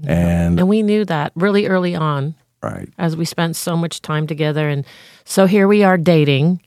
And 0.08 0.58
And 0.58 0.70
we 0.70 0.82
knew 0.82 1.04
that 1.04 1.34
really 1.36 1.68
early 1.68 1.94
on 1.94 2.36
right. 2.64 2.88
as 2.98 3.18
we 3.18 3.26
spent 3.26 3.58
so 3.58 3.76
much 3.76 4.02
time 4.02 4.26
together. 4.26 4.70
And 4.70 4.86
so 5.26 5.46
here 5.46 5.68
we 5.68 5.84
are 5.84 5.98
dating, 5.98 6.62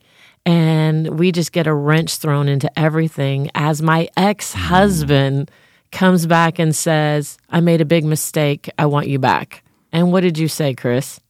and 0.45 1.19
we 1.19 1.33
just 1.33 1.53
get 1.53 1.67
a 1.67 1.73
wrench 1.73 2.19
thrown 2.19 2.47
into 2.47 2.71
everything 2.79 3.51
as 3.55 3.81
my 3.81 4.11
ex 4.19 4.53
husband 4.53 5.51
comes 5.93 6.27
back 6.27 6.59
and 6.59 6.77
says, 6.77 7.39
I 7.49 7.61
made 7.61 7.81
a 7.81 7.87
big 7.87 8.05
mistake. 8.05 8.69
I 8.79 8.85
want 8.85 9.09
you 9.09 9.19
back. 9.19 9.65
And 9.93 10.13
what 10.13 10.21
did 10.21 10.37
you 10.37 10.49
say, 10.49 10.75
Chris? 10.75 11.21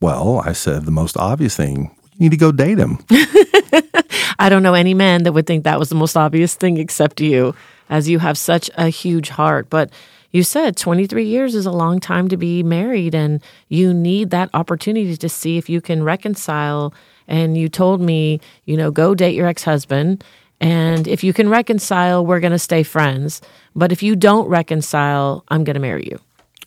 Well, 0.00 0.42
I 0.44 0.52
said 0.52 0.84
the 0.84 0.92
most 0.92 1.16
obvious 1.16 1.56
thing 1.56 1.96
need 2.22 2.30
to 2.30 2.36
go 2.36 2.52
date 2.52 2.78
him. 2.78 2.98
I 4.38 4.48
don't 4.48 4.62
know 4.62 4.74
any 4.74 4.94
man 4.94 5.24
that 5.24 5.32
would 5.32 5.46
think 5.46 5.64
that 5.64 5.78
was 5.78 5.88
the 5.88 5.94
most 5.94 6.16
obvious 6.16 6.54
thing 6.54 6.78
except 6.78 7.20
you, 7.20 7.54
as 7.88 8.08
you 8.08 8.18
have 8.18 8.38
such 8.38 8.70
a 8.76 8.88
huge 8.88 9.28
heart. 9.28 9.68
But 9.70 9.90
you 10.30 10.42
said 10.42 10.76
23 10.76 11.24
years 11.24 11.54
is 11.54 11.66
a 11.66 11.70
long 11.70 12.00
time 12.00 12.28
to 12.28 12.36
be 12.36 12.62
married, 12.62 13.14
and 13.14 13.42
you 13.68 13.92
need 13.92 14.30
that 14.30 14.50
opportunity 14.54 15.16
to 15.16 15.28
see 15.28 15.58
if 15.58 15.68
you 15.68 15.80
can 15.80 16.02
reconcile. 16.02 16.94
And 17.28 17.56
you 17.56 17.68
told 17.68 18.00
me, 18.00 18.40
you 18.64 18.76
know, 18.76 18.90
go 18.90 19.14
date 19.14 19.34
your 19.34 19.46
ex 19.46 19.62
husband. 19.62 20.24
And 20.60 21.08
if 21.08 21.22
you 21.22 21.32
can 21.32 21.48
reconcile, 21.48 22.24
we're 22.24 22.40
going 22.40 22.52
to 22.52 22.58
stay 22.58 22.82
friends. 22.82 23.42
But 23.74 23.92
if 23.92 24.02
you 24.02 24.16
don't 24.16 24.48
reconcile, 24.48 25.44
I'm 25.48 25.64
going 25.64 25.74
to 25.74 25.80
marry 25.80 26.08
you. 26.10 26.18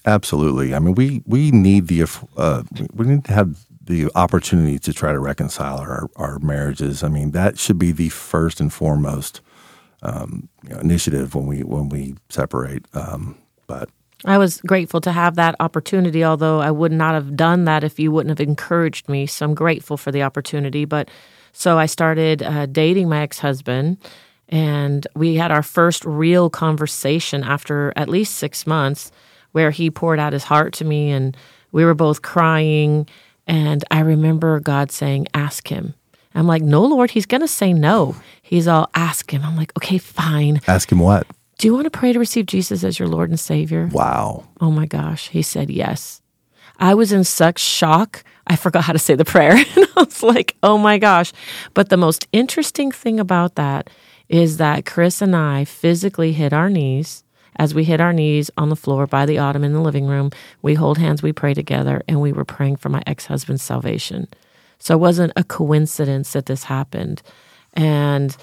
Absolutely. 0.05 0.75
I 0.75 0.79
mean, 0.79 0.95
we 0.95 1.23
we 1.25 1.51
need 1.51 1.87
the 1.87 2.05
uh, 2.37 2.63
we 2.93 3.07
need 3.07 3.25
to 3.25 3.33
have 3.33 3.65
the 3.85 4.09
opportunity 4.15 4.79
to 4.79 4.93
try 4.93 5.11
to 5.11 5.19
reconcile 5.19 5.79
our 5.79 6.09
our 6.15 6.39
marriages. 6.39 7.03
I 7.03 7.09
mean, 7.09 7.31
that 7.31 7.59
should 7.59 7.79
be 7.79 7.91
the 7.91 8.09
first 8.09 8.59
and 8.59 8.71
foremost 8.73 9.41
um, 10.01 10.49
you 10.63 10.69
know, 10.69 10.79
initiative 10.79 11.35
when 11.35 11.47
we 11.47 11.63
when 11.63 11.89
we 11.89 12.15
separate. 12.29 12.85
Um, 12.93 13.37
but 13.67 13.89
I 14.23 14.37
was 14.37 14.61
grateful 14.61 15.01
to 15.01 15.11
have 15.11 15.35
that 15.35 15.55
opportunity, 15.59 16.23
although 16.23 16.61
I 16.61 16.71
would 16.71 16.91
not 16.91 17.13
have 17.13 17.35
done 17.35 17.65
that 17.65 17.83
if 17.83 17.99
you 17.99 18.11
wouldn't 18.11 18.37
have 18.37 18.47
encouraged 18.47 19.09
me. 19.09 19.25
So 19.25 19.45
I'm 19.45 19.53
grateful 19.53 19.97
for 19.97 20.11
the 20.11 20.23
opportunity. 20.23 20.85
But 20.85 21.09
so 21.51 21.77
I 21.77 21.85
started 21.85 22.41
uh, 22.41 22.65
dating 22.67 23.09
my 23.09 23.21
ex 23.21 23.39
husband, 23.39 23.97
and 24.49 25.05
we 25.15 25.35
had 25.35 25.51
our 25.51 25.63
first 25.63 26.05
real 26.05 26.49
conversation 26.49 27.43
after 27.43 27.93
at 27.95 28.09
least 28.09 28.35
six 28.35 28.65
months 28.65 29.11
where 29.51 29.71
he 29.71 29.89
poured 29.89 30.19
out 30.19 30.33
his 30.33 30.43
heart 30.43 30.73
to 30.73 30.85
me, 30.85 31.11
and 31.11 31.35
we 31.71 31.85
were 31.85 31.93
both 31.93 32.21
crying. 32.21 33.07
And 33.47 33.83
I 33.91 33.99
remember 33.99 34.59
God 34.59 34.91
saying, 34.91 35.27
Ask 35.33 35.67
him. 35.67 35.93
I'm 36.33 36.47
like, 36.47 36.61
No, 36.61 36.83
Lord, 36.83 37.11
he's 37.11 37.25
going 37.25 37.41
to 37.41 37.47
say 37.47 37.73
no. 37.73 38.15
He's 38.41 38.67
all, 38.67 38.89
Ask 38.93 39.31
him. 39.31 39.43
I'm 39.43 39.55
like, 39.55 39.75
Okay, 39.77 39.97
fine. 39.97 40.61
Ask 40.67 40.91
him 40.91 40.99
what? 40.99 41.27
Do 41.57 41.67
you 41.67 41.73
want 41.73 41.85
to 41.85 41.91
pray 41.91 42.11
to 42.11 42.19
receive 42.19 42.47
Jesus 42.47 42.83
as 42.83 42.99
your 42.99 43.07
Lord 43.07 43.29
and 43.29 43.39
Savior? 43.39 43.89
Wow. 43.91 44.45
Oh 44.59 44.71
my 44.71 44.85
gosh. 44.85 45.29
He 45.29 45.41
said 45.41 45.69
yes. 45.69 46.21
I 46.79 46.93
was 46.93 47.11
in 47.11 47.23
such 47.23 47.59
shock. 47.59 48.23
I 48.47 48.55
forgot 48.55 48.83
how 48.83 48.93
to 48.93 48.99
say 48.99 49.15
the 49.15 49.25
prayer. 49.25 49.51
and 49.75 49.87
I 49.95 50.03
was 50.03 50.21
like, 50.21 50.55
oh 50.61 50.77
my 50.77 50.97
gosh. 50.97 51.31
But 51.73 51.89
the 51.89 51.97
most 51.97 52.27
interesting 52.31 52.91
thing 52.91 53.19
about 53.19 53.55
that 53.55 53.89
is 54.27 54.57
that 54.57 54.85
Chris 54.85 55.21
and 55.21 55.35
I 55.35 55.65
physically 55.65 56.33
hit 56.33 56.51
our 56.51 56.69
knees. 56.69 57.23
As 57.57 57.73
we 57.73 57.83
hit 57.83 58.01
our 58.01 58.13
knees 58.13 58.51
on 58.57 58.69
the 58.69 58.75
floor 58.75 59.07
by 59.07 59.25
the 59.25 59.37
autumn 59.37 59.63
in 59.63 59.73
the 59.73 59.81
living 59.81 60.07
room, 60.07 60.31
we 60.61 60.73
hold 60.73 60.97
hands, 60.97 61.23
we 61.23 61.33
pray 61.33 61.53
together, 61.53 62.01
and 62.07 62.21
we 62.21 62.31
were 62.31 62.45
praying 62.45 62.77
for 62.77 62.89
my 62.89 63.01
ex 63.07 63.25
husband's 63.25 63.63
salvation. 63.63 64.27
So 64.79 64.93
it 64.93 64.99
wasn't 64.99 65.33
a 65.35 65.43
coincidence 65.43 66.33
that 66.33 66.47
this 66.47 66.65
happened. 66.65 67.21
And 67.73 68.35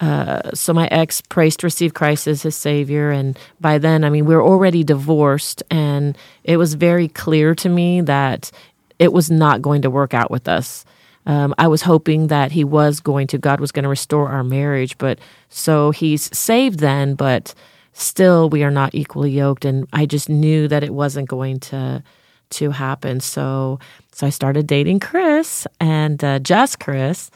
uh, 0.00 0.50
so 0.54 0.72
my 0.72 0.86
ex 0.88 1.20
praised 1.20 1.60
to 1.60 1.66
receive 1.66 1.94
Christ 1.94 2.26
as 2.26 2.42
his 2.42 2.56
savior, 2.56 3.10
and 3.10 3.38
by 3.60 3.78
then, 3.78 4.02
I 4.04 4.10
mean, 4.10 4.24
we 4.24 4.34
were 4.34 4.42
already 4.42 4.82
divorced, 4.82 5.62
and 5.70 6.16
it 6.44 6.56
was 6.56 6.74
very 6.74 7.08
clear 7.08 7.54
to 7.56 7.68
me 7.68 8.00
that 8.02 8.50
it 8.98 9.12
was 9.12 9.30
not 9.30 9.62
going 9.62 9.82
to 9.82 9.90
work 9.90 10.14
out 10.14 10.30
with 10.30 10.48
us. 10.48 10.84
Um, 11.26 11.54
I 11.58 11.68
was 11.68 11.82
hoping 11.82 12.28
that 12.28 12.52
he 12.52 12.64
was 12.64 13.00
going 13.00 13.26
to, 13.28 13.38
God 13.38 13.60
was 13.60 13.72
going 13.72 13.82
to 13.82 13.88
restore 13.88 14.28
our 14.28 14.42
marriage, 14.42 14.96
but 14.96 15.18
so 15.48 15.90
he's 15.90 16.34
saved 16.36 16.78
then, 16.78 17.14
but 17.14 17.54
still 17.92 18.50
we 18.50 18.62
are 18.62 18.70
not 18.70 18.94
equally 18.94 19.30
yoked, 19.30 19.64
and 19.64 19.86
I 19.92 20.06
just 20.06 20.28
knew 20.28 20.68
that 20.68 20.84
it 20.84 20.94
wasn't 20.94 21.28
going 21.28 21.60
to 21.60 22.02
to 22.50 22.70
happen. 22.70 23.20
So 23.20 23.78
so 24.12 24.26
I 24.26 24.30
started 24.30 24.66
dating 24.66 25.00
Chris 25.00 25.66
and 25.78 26.22
uh, 26.24 26.38
just 26.38 26.80
Chris, 26.80 27.30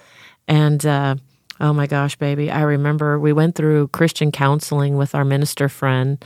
and. 0.49 0.85
Uh, 0.85 1.17
Oh 1.61 1.73
my 1.73 1.87
gosh, 1.87 2.17
baby. 2.17 2.51
I 2.51 2.63
remember 2.63 3.19
we 3.19 3.33
went 3.33 3.55
through 3.55 3.89
Christian 3.89 4.33
counseling 4.33 4.97
with 4.97 5.15
our 5.15 5.25
minister 5.25 5.69
friend. 5.69 6.23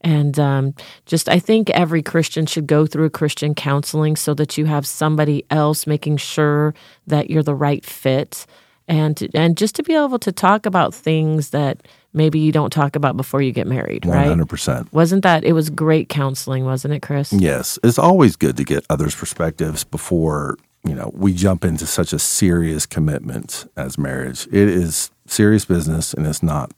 And 0.00 0.38
um, 0.38 0.74
just, 1.04 1.28
I 1.28 1.38
think 1.38 1.68
every 1.70 2.02
Christian 2.02 2.46
should 2.46 2.66
go 2.66 2.86
through 2.86 3.10
Christian 3.10 3.54
counseling 3.54 4.16
so 4.16 4.32
that 4.34 4.56
you 4.56 4.64
have 4.64 4.86
somebody 4.86 5.44
else 5.50 5.86
making 5.86 6.16
sure 6.16 6.74
that 7.06 7.28
you're 7.28 7.42
the 7.42 7.54
right 7.54 7.84
fit. 7.84 8.46
And, 8.88 9.28
and 9.34 9.58
just 9.58 9.74
to 9.76 9.82
be 9.82 9.94
able 9.94 10.18
to 10.20 10.32
talk 10.32 10.64
about 10.64 10.94
things 10.94 11.50
that 11.50 11.82
maybe 12.12 12.38
you 12.38 12.52
don't 12.52 12.70
talk 12.70 12.96
about 12.96 13.16
before 13.16 13.42
you 13.42 13.52
get 13.52 13.66
married, 13.66 14.06
right? 14.06 14.28
100%. 14.28 14.92
Wasn't 14.92 15.22
that, 15.22 15.44
it 15.44 15.52
was 15.52 15.70
great 15.70 16.08
counseling, 16.08 16.64
wasn't 16.64 16.94
it, 16.94 17.00
Chris? 17.00 17.32
Yes. 17.32 17.78
It's 17.82 17.98
always 17.98 18.36
good 18.36 18.56
to 18.56 18.64
get 18.64 18.84
others' 18.90 19.14
perspectives 19.14 19.84
before 19.84 20.56
you 20.84 20.94
know, 20.94 21.10
we 21.14 21.34
jump 21.34 21.64
into 21.64 21.86
such 21.86 22.12
a 22.12 22.18
serious 22.18 22.86
commitment 22.86 23.70
as 23.76 23.98
marriage. 23.98 24.46
It 24.46 24.68
is 24.68 25.10
serious 25.26 25.64
business, 25.64 26.14
and 26.14 26.26
it's 26.26 26.42
not 26.42 26.72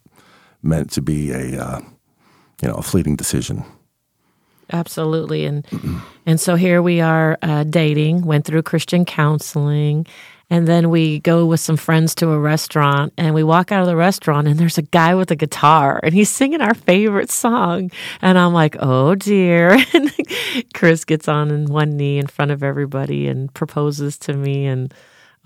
meant 0.62 0.90
to 0.92 1.02
be 1.02 1.30
a 1.30 1.62
uh, 1.62 1.80
you 2.60 2.68
know 2.68 2.74
a 2.74 2.82
fleeting 2.82 3.16
decision. 3.16 3.64
Absolutely, 4.72 5.44
and 5.44 5.66
and 6.26 6.40
so 6.40 6.56
here 6.56 6.82
we 6.82 7.00
are 7.00 7.38
uh, 7.42 7.62
dating. 7.64 8.22
Went 8.22 8.44
through 8.44 8.62
Christian 8.62 9.04
counseling, 9.04 10.06
and 10.52 10.68
then 10.68 10.90
we 10.90 11.18
go 11.20 11.46
with 11.46 11.60
some 11.60 11.78
friends 11.78 12.14
to 12.16 12.28
a 12.28 12.38
restaurant 12.38 13.14
and 13.16 13.34
we 13.34 13.42
walk 13.42 13.72
out 13.72 13.80
of 13.80 13.86
the 13.86 13.96
restaurant 13.96 14.46
and 14.46 14.60
there's 14.60 14.76
a 14.76 14.82
guy 14.82 15.14
with 15.14 15.30
a 15.30 15.34
guitar 15.34 15.98
and 16.02 16.12
he's 16.12 16.28
singing 16.28 16.60
our 16.60 16.74
favorite 16.74 17.30
song. 17.30 17.90
And 18.20 18.36
I'm 18.36 18.52
like, 18.52 18.76
oh 18.78 19.14
dear. 19.14 19.78
And 19.94 20.12
Chris 20.74 21.06
gets 21.06 21.26
on 21.26 21.64
one 21.66 21.96
knee 21.96 22.18
in 22.18 22.26
front 22.26 22.50
of 22.50 22.62
everybody 22.62 23.28
and 23.28 23.52
proposes 23.54 24.18
to 24.18 24.34
me. 24.34 24.66
And 24.66 24.92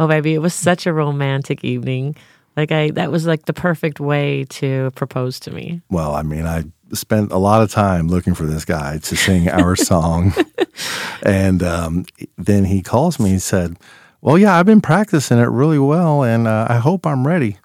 oh, 0.01 0.09
baby, 0.09 0.35
it 0.35 0.39
was 0.39 0.55
such 0.55 0.87
a 0.87 0.93
romantic 0.93 1.63
evening. 1.63 2.17
Like, 2.57 2.73
I, 2.73 2.91
that 2.91 3.13
was 3.13 3.27
like 3.27 3.45
the 3.45 3.53
perfect 3.53 4.01
way 4.01 4.45
to 4.51 4.91
propose 4.97 5.39
to 5.41 5.53
me. 5.53 5.83
Well, 5.89 6.17
I 6.17 6.23
mean, 6.23 6.47
I 6.47 6.65
spent 6.93 7.31
a 7.31 7.39
lot 7.39 7.63
of 7.63 7.71
time 7.71 8.09
looking 8.09 8.35
for 8.35 8.45
this 8.45 8.65
guy 8.65 8.99
to 8.99 9.17
sing 9.17 9.49
our 9.51 9.77
song. 9.77 10.35
and 11.23 11.63
um, 11.63 12.07
then 12.37 12.65
he 12.65 12.83
calls 12.83 13.21
me 13.21 13.31
and 13.31 13.43
said, 13.43 13.77
well, 14.21 14.39
yeah, 14.39 14.59
I've 14.59 14.67
been 14.67 14.81
practicing 14.81 15.39
it 15.39 15.49
really 15.49 15.79
well, 15.79 16.23
and 16.23 16.49
uh, 16.49 16.67
I 16.69 16.77
hope 16.77 17.07
I'm 17.07 17.27
ready. 17.27 17.59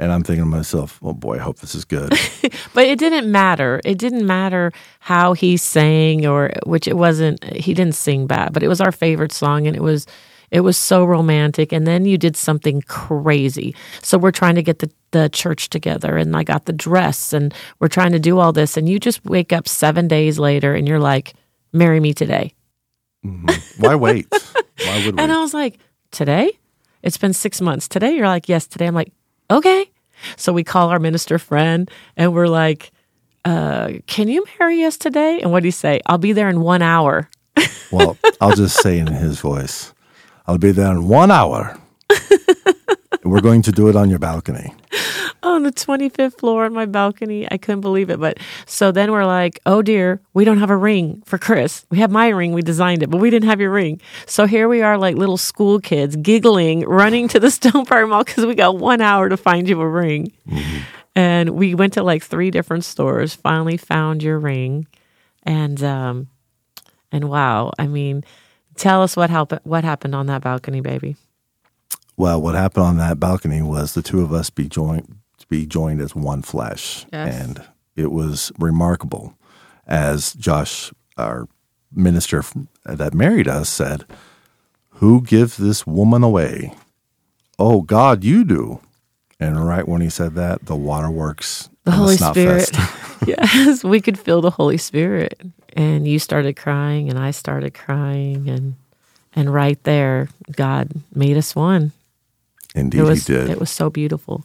And 0.00 0.12
I'm 0.12 0.22
thinking 0.22 0.44
to 0.44 0.48
myself, 0.48 1.00
oh 1.02 1.12
boy, 1.12 1.36
I 1.36 1.40
hope 1.40 1.58
this 1.58 1.74
is 1.74 1.84
good. 1.84 2.10
but 2.72 2.86
it 2.86 3.00
didn't 3.00 3.30
matter. 3.32 3.80
It 3.84 3.98
didn't 3.98 4.24
matter 4.24 4.72
how 5.00 5.32
he 5.32 5.56
sang 5.56 6.24
or 6.24 6.52
which 6.66 6.86
it 6.86 6.96
wasn't 6.96 7.42
he 7.42 7.74
didn't 7.74 7.96
sing 7.96 8.28
bad, 8.28 8.52
but 8.52 8.62
it 8.62 8.68
was 8.68 8.80
our 8.80 8.92
favorite 8.92 9.32
song 9.32 9.66
and 9.66 9.74
it 9.74 9.82
was 9.82 10.06
it 10.50 10.60
was 10.60 10.76
so 10.76 11.04
romantic. 11.04 11.72
And 11.72 11.86
then 11.86 12.04
you 12.04 12.16
did 12.16 12.36
something 12.36 12.82
crazy. 12.82 13.74
So 14.02 14.18
we're 14.18 14.30
trying 14.30 14.54
to 14.54 14.62
get 14.62 14.78
the, 14.78 14.90
the 15.10 15.28
church 15.28 15.68
together 15.68 16.16
and 16.16 16.36
I 16.36 16.44
got 16.44 16.66
the 16.66 16.72
dress 16.72 17.32
and 17.32 17.52
we're 17.80 17.88
trying 17.88 18.12
to 18.12 18.18
do 18.18 18.38
all 18.38 18.52
this. 18.52 18.76
And 18.76 18.88
you 18.88 18.98
just 18.98 19.24
wake 19.24 19.52
up 19.52 19.68
seven 19.68 20.08
days 20.08 20.38
later 20.38 20.74
and 20.74 20.86
you're 20.86 21.00
like, 21.00 21.34
marry 21.72 22.00
me 22.00 22.14
today. 22.14 22.54
Mm-hmm. 23.26 23.82
Why 23.82 23.94
wait? 23.96 24.26
Why 24.30 25.04
would 25.04 25.16
we? 25.16 25.22
And 25.22 25.32
I 25.32 25.40
was 25.40 25.52
like, 25.52 25.80
today? 26.10 26.58
It's 27.02 27.18
been 27.18 27.32
six 27.32 27.60
months. 27.60 27.88
Today? 27.88 28.12
You're 28.12 28.26
like, 28.26 28.48
yes, 28.48 28.66
today. 28.66 28.86
I'm 28.86 28.94
like, 28.94 29.12
okay. 29.50 29.90
So 30.36 30.52
we 30.52 30.64
call 30.64 30.88
our 30.88 30.98
minister 30.98 31.38
friend 31.38 31.90
and 32.16 32.34
we're 32.34 32.48
like, 32.48 32.90
uh, 33.44 33.92
can 34.06 34.28
you 34.28 34.44
marry 34.58 34.82
us 34.84 34.96
today? 34.96 35.40
And 35.40 35.52
what 35.52 35.60
do 35.60 35.66
you 35.66 35.72
say? 35.72 36.00
I'll 36.06 36.18
be 36.18 36.32
there 36.32 36.48
in 36.48 36.60
one 36.60 36.82
hour. 36.82 37.30
well, 37.92 38.16
I'll 38.40 38.54
just 38.54 38.80
say 38.82 38.98
in 38.98 39.06
his 39.06 39.40
voice, 39.40 39.94
I'll 40.46 40.58
be 40.58 40.72
there 40.72 40.90
in 40.90 41.08
one 41.08 41.30
hour. 41.30 41.78
we're 43.30 43.40
going 43.40 43.62
to 43.62 43.72
do 43.72 43.88
it 43.88 43.96
on 43.96 44.10
your 44.10 44.18
balcony 44.18 44.74
on 45.42 45.62
the 45.62 45.72
25th 45.72 46.38
floor 46.38 46.64
on 46.64 46.72
my 46.72 46.86
balcony. 46.86 47.46
I 47.50 47.58
couldn't 47.58 47.80
believe 47.80 48.10
it. 48.10 48.20
But 48.20 48.38
so 48.66 48.90
then 48.92 49.12
we're 49.12 49.24
like, 49.24 49.60
oh 49.66 49.82
dear, 49.82 50.20
we 50.34 50.44
don't 50.44 50.58
have 50.58 50.70
a 50.70 50.76
ring 50.76 51.22
for 51.24 51.38
Chris. 51.38 51.86
We 51.90 51.98
have 51.98 52.10
my 52.10 52.28
ring. 52.28 52.52
We 52.52 52.62
designed 52.62 53.02
it, 53.02 53.10
but 53.10 53.20
we 53.20 53.30
didn't 53.30 53.48
have 53.48 53.60
your 53.60 53.70
ring. 53.70 54.00
So 54.26 54.46
here 54.46 54.68
we 54.68 54.82
are, 54.82 54.98
like 54.98 55.16
little 55.16 55.36
school 55.36 55.80
kids, 55.80 56.16
giggling, 56.16 56.80
running 56.80 57.28
to 57.28 57.40
the 57.40 57.46
Stonebriar 57.48 58.08
Mall 58.08 58.24
because 58.24 58.46
we 58.46 58.54
got 58.54 58.78
one 58.78 59.00
hour 59.00 59.28
to 59.28 59.36
find 59.36 59.68
you 59.68 59.80
a 59.80 59.88
ring. 59.88 60.32
Mm-hmm. 60.48 60.78
And 61.14 61.50
we 61.50 61.74
went 61.74 61.94
to 61.94 62.02
like 62.02 62.22
three 62.22 62.50
different 62.50 62.84
stores, 62.84 63.34
finally 63.34 63.76
found 63.76 64.22
your 64.22 64.38
ring. 64.38 64.86
And, 65.42 65.82
um, 65.82 66.28
and 67.10 67.28
wow, 67.28 67.72
I 67.78 67.86
mean, 67.86 68.22
tell 68.76 69.02
us 69.02 69.16
what 69.16 69.30
happened, 69.30 69.62
what 69.64 69.82
happened 69.82 70.14
on 70.14 70.26
that 70.26 70.42
balcony, 70.42 70.80
baby. 70.80 71.16
Well, 72.18 72.42
what 72.42 72.56
happened 72.56 72.84
on 72.84 72.96
that 72.98 73.18
balcony 73.18 73.62
was 73.62 73.94
the 73.94 74.02
two 74.02 74.20
of 74.20 74.32
us 74.32 74.50
be 74.50 74.68
joined 74.68 75.18
be 75.48 75.64
joined 75.66 76.00
as 76.00 76.14
one 76.14 76.42
flesh. 76.42 77.06
Yes. 77.12 77.34
And 77.34 77.64
it 77.96 78.12
was 78.12 78.52
remarkable. 78.58 79.34
As 79.86 80.34
Josh, 80.34 80.92
our 81.16 81.48
minister 81.90 82.44
that 82.84 83.14
married 83.14 83.48
us, 83.48 83.68
said, 83.68 84.04
Who 84.90 85.22
gives 85.22 85.56
this 85.56 85.86
woman 85.86 86.22
away? 86.22 86.74
Oh, 87.58 87.80
God, 87.80 88.24
you 88.24 88.44
do. 88.44 88.80
And 89.40 89.66
right 89.66 89.88
when 89.88 90.00
he 90.00 90.10
said 90.10 90.34
that, 90.34 90.66
the 90.66 90.76
waterworks, 90.76 91.70
the 91.84 91.92
Holy 91.92 92.16
the 92.16 92.32
Spirit, 92.32 92.76
yes, 93.26 93.82
we 93.84 94.00
could 94.00 94.18
feel 94.18 94.40
the 94.40 94.50
Holy 94.50 94.76
Spirit. 94.76 95.40
And 95.74 96.06
you 96.06 96.18
started 96.18 96.56
crying, 96.56 97.08
and 97.08 97.18
I 97.18 97.30
started 97.30 97.72
crying, 97.72 98.48
and 98.48 98.74
and 99.34 99.52
right 99.52 99.80
there, 99.84 100.28
God 100.50 100.90
made 101.14 101.36
us 101.36 101.54
one. 101.54 101.92
Indeed, 102.74 103.02
was, 103.02 103.26
He 103.26 103.32
did. 103.32 103.50
It 103.50 103.60
was 103.60 103.70
so 103.70 103.90
beautiful. 103.90 104.44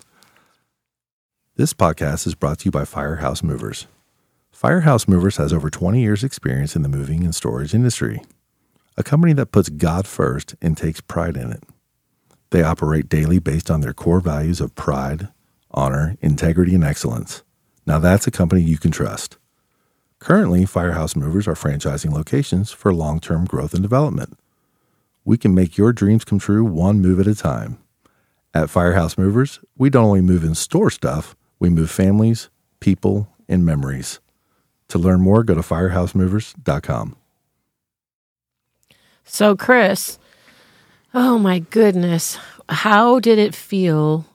This 1.56 1.74
podcast 1.74 2.26
is 2.26 2.36
brought 2.36 2.60
to 2.60 2.66
you 2.66 2.72
by 2.72 2.86
Firehouse 2.86 3.44
Movers. 3.44 3.88
Firehouse 4.52 5.08
Movers 5.08 5.38
has 5.38 5.54
over 5.54 5.70
20 5.70 6.02
years' 6.02 6.24
experience 6.24 6.76
in 6.76 6.82
the 6.82 6.90
moving 6.90 7.24
and 7.24 7.36
storage 7.36 7.74
industry, 7.74 8.22
a 8.98 9.04
company 9.04 9.34
that 9.34 9.52
puts 9.52 9.70
God 9.70 10.08
first 10.08 10.56
and 10.62 10.78
takes 10.78 11.02
pride 11.02 11.38
in 11.38 11.52
it. 11.52 11.64
They 12.52 12.64
operate 12.64 13.10
daily 13.10 13.40
based 13.40 13.70
on 13.70 13.82
their 13.82 13.94
core 13.94 14.20
values 14.20 14.62
of 14.62 14.76
pride, 14.76 15.30
honor, 15.72 16.18
integrity, 16.22 16.76
and 16.76 16.84
excellence. 16.84 17.44
Now 17.86 18.00
that's 18.00 18.28
a 18.28 18.32
company 18.32 18.62
you 18.62 18.78
can 18.78 18.92
trust. 18.92 19.38
Currently, 20.20 20.66
Firehouse 20.66 21.16
Movers 21.16 21.48
are 21.48 21.56
franchising 21.56 22.14
locations 22.14 22.72
for 22.72 22.94
long 22.94 23.20
term 23.20 23.46
growth 23.46 23.74
and 23.74 23.82
development. 23.82 24.40
We 25.26 25.38
can 25.38 25.54
make 25.54 25.78
your 25.78 25.92
dreams 25.92 26.24
come 26.24 26.40
true 26.40 26.64
one 26.64 27.02
move 27.02 27.20
at 27.20 27.28
a 27.28 27.36
time. 27.36 27.78
At 28.56 28.70
Firehouse 28.70 29.18
Movers, 29.18 29.60
we 29.78 29.90
don't 29.90 30.06
only 30.06 30.22
move 30.22 30.44
and 30.44 30.56
store 30.56 30.92
stuff, 30.92 31.36
we 31.60 31.70
move 31.70 31.90
families, 31.90 32.50
people, 32.80 33.28
and 33.50 33.66
memories. 33.66 34.20
To 34.90 35.00
learn 35.00 35.22
more, 35.22 35.44
go 35.44 35.56
to 35.56 35.62
firehousemovers.com. 35.62 37.16
So, 39.24 39.56
Chris, 39.56 40.20
oh 41.16 41.40
my 41.40 41.60
goodness, 41.60 42.38
how 42.70 43.20
did 43.20 43.40
it 43.40 43.56
feel 43.56 44.26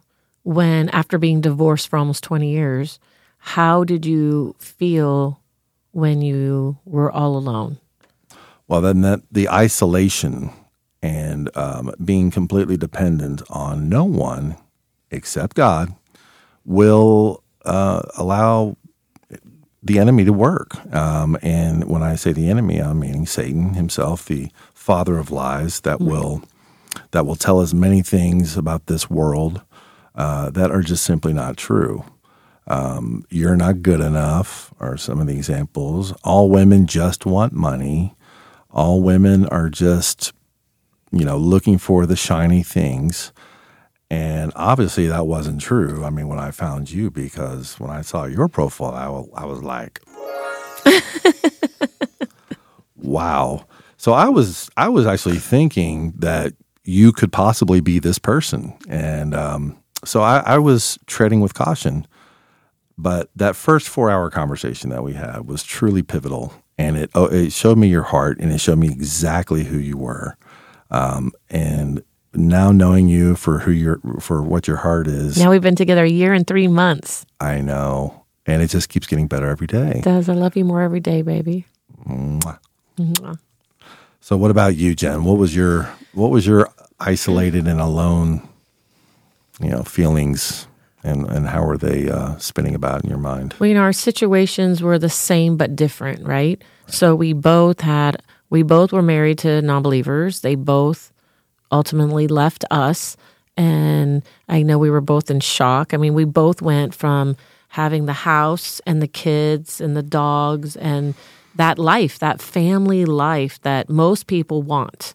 when, 0.43 0.89
after 0.89 1.19
being 1.19 1.41
divorced 1.41 1.89
for 1.89 1.99
almost 1.99 2.25
20 2.25 2.51
years, 2.51 2.99
how 3.39 3.85
did 3.85 4.05
you 4.05 4.57
feel 4.59 5.41
when 5.93 6.23
you 6.23 6.79
were 6.85 7.13
all 7.13 7.37
alone? 7.37 7.79
Well, 8.67 8.81
then 8.81 9.03
that 9.03 9.23
the 9.31 9.49
isolation 9.49 10.51
and 11.02 11.57
um, 11.57 11.93
being 12.05 12.31
completely 12.31 12.76
dependent 12.76 13.43
on 13.50 13.88
no 13.88 14.05
one 14.05 14.57
except 15.11 15.57
God 15.57 15.95
will 16.64 17.43
uh, 17.64 18.02
allow 18.17 18.76
the 19.83 19.99
enemy 19.99 20.25
to 20.25 20.33
work. 20.33 20.75
Um, 20.95 21.38
and 21.40 21.85
when 21.85 22.02
I 22.02 22.17
say 22.17 22.33
the 22.33 22.50
enemy, 22.50 22.78
I'm 22.78 22.99
meaning 23.00 23.26
Satan 23.26 23.75
himself, 23.75 24.25
the 24.26 24.50
father 24.75 25.19
of 25.19 25.31
lies 25.31 25.81
that 25.81 26.00
will 26.00 26.43
that 27.12 27.26
will 27.26 27.37
tell 27.37 27.61
us 27.61 27.73
many 27.73 28.02
things 28.02 28.57
about 28.57 28.87
this 28.87 29.09
world 29.09 29.62
uh, 30.14 30.50
that 30.50 30.71
are 30.71 30.83
just 30.83 31.05
simply 31.05 31.33
not 31.33 31.57
true. 31.57 32.05
Um, 32.67 33.25
you're 33.31 33.57
not 33.57 33.83
good 33.83 34.00
enough, 34.00 34.75
are 34.81 34.97
some 34.97 35.21
of 35.21 35.26
the 35.26 35.37
examples. 35.37 36.12
All 36.25 36.50
women 36.50 36.87
just 36.87 37.25
want 37.25 37.52
money. 37.52 38.14
All 38.71 39.00
women 39.00 39.47
are 39.47 39.71
just, 39.71 40.33
you 41.12 41.25
know, 41.25 41.37
looking 41.37 41.79
for 41.79 42.07
the 42.07 42.17
shiny 42.17 42.62
things. 42.62 43.33
And 44.11 44.53
obviously 44.57 45.07
that 45.07 45.27
wasn't 45.27 45.61
true. 45.61 46.05
I 46.05 46.11
mean, 46.11 46.29
when 46.29 46.38
I 46.38 46.50
found 46.50 46.91
you, 46.91 47.11
because 47.11 47.79
when 47.79 47.91
I 47.91 48.00
saw 48.00 48.25
your 48.25 48.49
profile, 48.49 49.29
I, 49.35 49.45
was 49.45 49.62
like, 49.62 50.00
wow. 52.97 53.67
So 53.97 54.12
I 54.12 54.29
was 54.29 54.71
I 54.77 54.88
was 54.88 55.07
actually 55.07 55.38
thinking 55.38 56.12
that 56.19 56.55
you 56.85 57.12
could 57.12 57.33
possibly 57.33 57.81
be 57.81 57.99
this 57.99 58.19
person, 58.19 58.73
and 58.88 59.35
um, 59.35 59.77
so 60.05 60.23
I, 60.23 60.38
I 60.38 60.59
was 60.59 60.99
treading 61.07 61.40
with 61.40 61.53
caution. 61.53 62.07
But 62.97 63.31
that 63.37 63.57
first 63.57 63.88
four 63.88 64.11
hour 64.11 64.31
conversation 64.31 64.90
that 64.90 65.03
we 65.03 65.14
had 65.14 65.49
was 65.49 65.64
truly 65.64 66.03
pivotal, 66.03 66.53
and 66.79 66.97
it 66.97 67.11
oh, 67.14 67.27
it 67.27 67.53
showed 67.53 67.77
me 67.77 67.88
your 67.88 68.05
heart, 68.05 68.38
and 68.40 68.53
it 68.53 68.61
showed 68.61 68.79
me 68.79 68.88
exactly 68.88 69.64
who 69.64 69.79
you 69.79 69.97
were. 69.97 70.37
Um, 70.90 71.33
and 71.51 72.03
now 72.35 72.72
knowing 72.72 73.09
you 73.09 73.35
for 73.35 73.59
who 73.59 73.70
you're 73.70 74.01
for 74.20 74.42
what 74.42 74.66
your 74.66 74.79
heart 74.79 75.07
is, 75.07 75.38
Now 75.38 75.51
we've 75.51 75.62
been 75.62 75.77
together 75.77 76.05
a 76.05 76.11
year 76.11 76.33
and 76.33 76.46
three 76.46 76.68
months. 76.68 77.27
I 77.40 77.61
know, 77.61 78.24
and 78.46 78.62
it 78.62 78.68
just 78.68 78.88
keeps 78.88 79.07
getting 79.07 79.27
better 79.27 79.48
every 79.48 79.66
day. 79.66 79.92
It 79.96 80.05
does. 80.05 80.29
I 80.29 80.35
love 80.35 80.57
you 80.57 80.64
more 80.64 80.83
every 80.83 81.01
day, 81.01 81.22
baby. 81.22 81.66
Mwah. 82.07 82.59
Mwah. 82.98 83.38
So, 84.20 84.37
what 84.37 84.51
about 84.51 84.77
you, 84.77 84.94
Jen? 84.94 85.24
What 85.24 85.38
was 85.38 85.55
your 85.55 85.85
what 86.12 86.31
was 86.31 86.46
your 86.46 86.68
isolated 87.01 87.66
and 87.66 87.81
alone, 87.81 88.46
you 89.61 89.70
know, 89.70 89.83
feelings, 89.83 90.66
and 91.03 91.27
and 91.29 91.48
how 91.48 91.64
were 91.64 91.79
they 91.79 92.11
uh, 92.11 92.37
spinning 92.38 92.74
about 92.74 93.05
in 93.05 93.11
your 93.11 93.18
mind? 93.18 93.55
Well, 93.59 93.68
you 93.68 93.74
know, 93.74 93.83
our 93.83 93.92
situations 93.92 94.83
were 94.83 94.98
the 94.98 95.09
same 95.09 95.57
but 95.57 95.77
different, 95.77 96.27
right? 96.27 96.62
So 96.88 97.14
we 97.14 97.33
both 97.35 97.81
had, 97.83 98.22
we 98.51 98.63
both 98.63 98.93
were 98.93 99.03
married 99.03 99.39
to 99.39 99.63
non 99.63 99.83
believers. 99.83 100.41
They 100.41 100.55
both 100.55 101.13
ultimately 101.71 102.27
left 102.27 102.65
us. 102.71 103.17
And 103.57 104.23
I 104.49 104.63
know 104.63 104.79
we 104.79 104.91
were 104.91 105.01
both 105.01 105.31
in 105.31 105.41
shock. 105.41 105.93
I 105.93 105.97
mean, 105.97 106.15
we 106.15 106.25
both 106.25 106.63
went 106.63 106.95
from 106.95 107.37
having 107.69 108.07
the 108.07 108.13
house 108.13 108.81
and 108.87 109.03
the 109.03 109.09
kids 109.09 109.81
and 109.81 109.97
the 109.97 110.03
dogs 110.03 110.77
and 110.77 111.15
that 111.57 111.79
life, 111.79 112.19
that 112.21 112.41
family 112.41 113.05
life 113.05 113.61
that 113.63 113.91
most 113.91 114.27
people 114.27 114.63
want. 114.63 115.15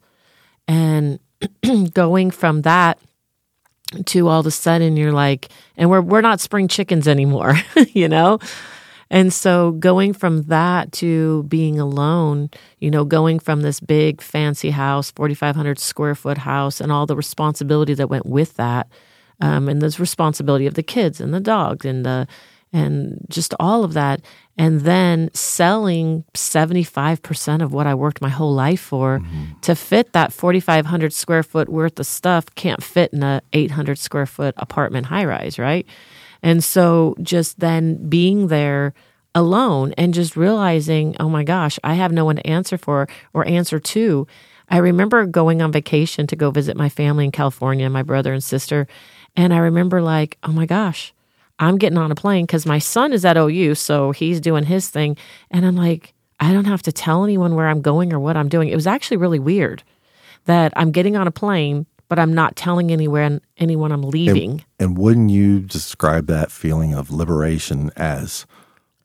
And 0.68 1.20
going 1.94 2.32
from 2.32 2.62
that 2.64 3.00
to 4.06 4.28
all 4.28 4.40
of 4.40 4.46
a 4.46 4.52
sudden 4.52 4.98
you're 4.98 5.14
like, 5.14 5.50
and 5.78 5.90
we're 5.90 6.02
we're 6.02 6.22
not 6.22 6.42
spring 6.42 6.68
chickens 6.68 7.08
anymore, 7.08 7.56
you 7.94 8.10
know? 8.10 8.40
And 9.14 9.32
so 9.32 9.74
going 9.74 10.14
from 10.14 10.42
that 10.44 10.92
to 10.94 11.44
being 11.44 11.80
alone, 11.80 12.50
you 12.80 12.90
know, 12.90 13.06
going 13.06 13.38
from 13.38 13.62
this 13.62 13.80
big 13.80 14.22
fancy 14.22 14.72
house, 14.72 15.12
4,500 15.12 15.78
square 15.78 16.16
foot 16.16 16.40
house, 16.40 16.82
and 16.82 16.92
all 16.92 17.06
the 17.06 17.16
responsibility 17.16 17.94
that 17.94 18.10
went 18.10 18.26
with 18.26 18.56
that, 18.56 18.88
um, 19.40 19.70
and 19.70 19.84
this 19.84 20.00
responsibility 20.00 20.66
of 20.66 20.74
the 20.74 20.82
kids 20.82 21.22
and 21.22 21.32
the 21.32 21.40
dogs 21.40 21.86
and 21.86 22.04
the 22.04 22.28
and 22.76 23.24
just 23.30 23.54
all 23.60 23.84
of 23.84 23.94
that, 23.94 24.20
and 24.58 24.82
then 24.82 25.30
selling 25.36 26.24
75% 26.34 27.62
of 27.62 27.72
what 27.72 27.86
I 27.86 27.94
worked 27.94 28.20
my 28.20 28.30
whole 28.30 28.56
life 28.56 28.82
for 28.82 29.22
to 29.62 29.76
fit 29.76 30.14
that 30.14 30.34
4,500 30.34 31.14
square 31.14 31.44
foot 31.44 31.70
worth 31.70 32.00
of 32.00 32.08
stuff 32.08 32.46
can't 32.56 32.82
fit 32.82 33.14
in 33.14 33.22
a 33.22 33.44
800 33.54 34.00
square 34.00 34.26
foot 34.26 34.56
apartment 34.58 35.06
high 35.06 35.26
rise, 35.26 35.60
right? 35.60 35.86
And 36.44 36.64
so 36.64 37.16
just 37.22 37.60
then 37.60 38.10
being 38.10 38.48
there 38.48 38.94
alone 39.34 39.94
and 39.98 40.14
just 40.14 40.36
realizing, 40.36 41.16
oh 41.20 41.30
my 41.30 41.44
gosh, 41.44 41.80
I 41.84 41.96
have 41.96 42.12
no 42.12 42.26
one 42.26 42.36
to 42.36 42.46
answer 42.46 42.78
for 42.78 43.08
or 43.34 43.48
answer 43.48 43.80
to. 43.80 44.28
I 44.70 44.78
remember 44.78 45.26
going 45.26 45.62
on 45.62 45.72
vacation 45.72 46.28
to 46.28 46.36
go 46.36 46.52
visit 46.52 46.78
my 46.78 46.90
family 46.90 47.26
in 47.26 47.32
California, 47.32 47.90
my 47.90 48.04
brother 48.04 48.34
and 48.34 48.44
sister. 48.44 48.88
And 49.36 49.54
I 49.54 49.58
remember, 49.58 50.02
like, 50.02 50.38
oh 50.44 50.52
my 50.52 50.66
gosh, 50.66 51.14
I'm 51.60 51.78
getting 51.78 51.98
on 51.98 52.12
a 52.12 52.16
plane 52.16 52.46
because 52.46 52.66
my 52.66 52.80
son 52.80 53.14
is 53.14 53.26
at 53.26 53.38
OU. 53.38 53.76
So 53.76 54.12
he's 54.12 54.40
doing 54.40 54.66
his 54.66 54.90
thing. 54.90 55.18
And 55.50 55.66
I'm 55.66 55.76
like, 55.76 56.14
I 56.40 56.52
don't 56.54 56.66
have 56.66 56.84
to 56.84 56.92
tell 56.92 57.24
anyone 57.24 57.56
where 57.56 57.68
I'm 57.68 57.82
going 57.82 58.14
or 58.14 58.20
what 58.20 58.38
I'm 58.38 58.50
doing. 58.50 58.70
It 58.70 58.76
was 58.76 58.88
actually 58.88 59.18
really 59.18 59.40
weird 59.40 59.84
that 60.46 60.74
I'm 60.76 60.92
getting 60.92 61.16
on 61.16 61.28
a 61.28 61.32
plane, 61.32 61.86
but 62.14 62.22
I'm 62.22 62.34
not 62.36 62.56
telling 62.56 62.92
anywhere 62.92 63.40
anyone 63.58 63.92
I'm 63.92 64.04
leaving. 64.04 64.64
And 64.80 64.96
wouldn't 64.96 65.32
you 65.32 65.62
describe 65.62 66.28
that 66.28 66.52
feeling 66.52 66.94
of 66.94 67.10
liberation 67.10 67.90
as 67.98 68.46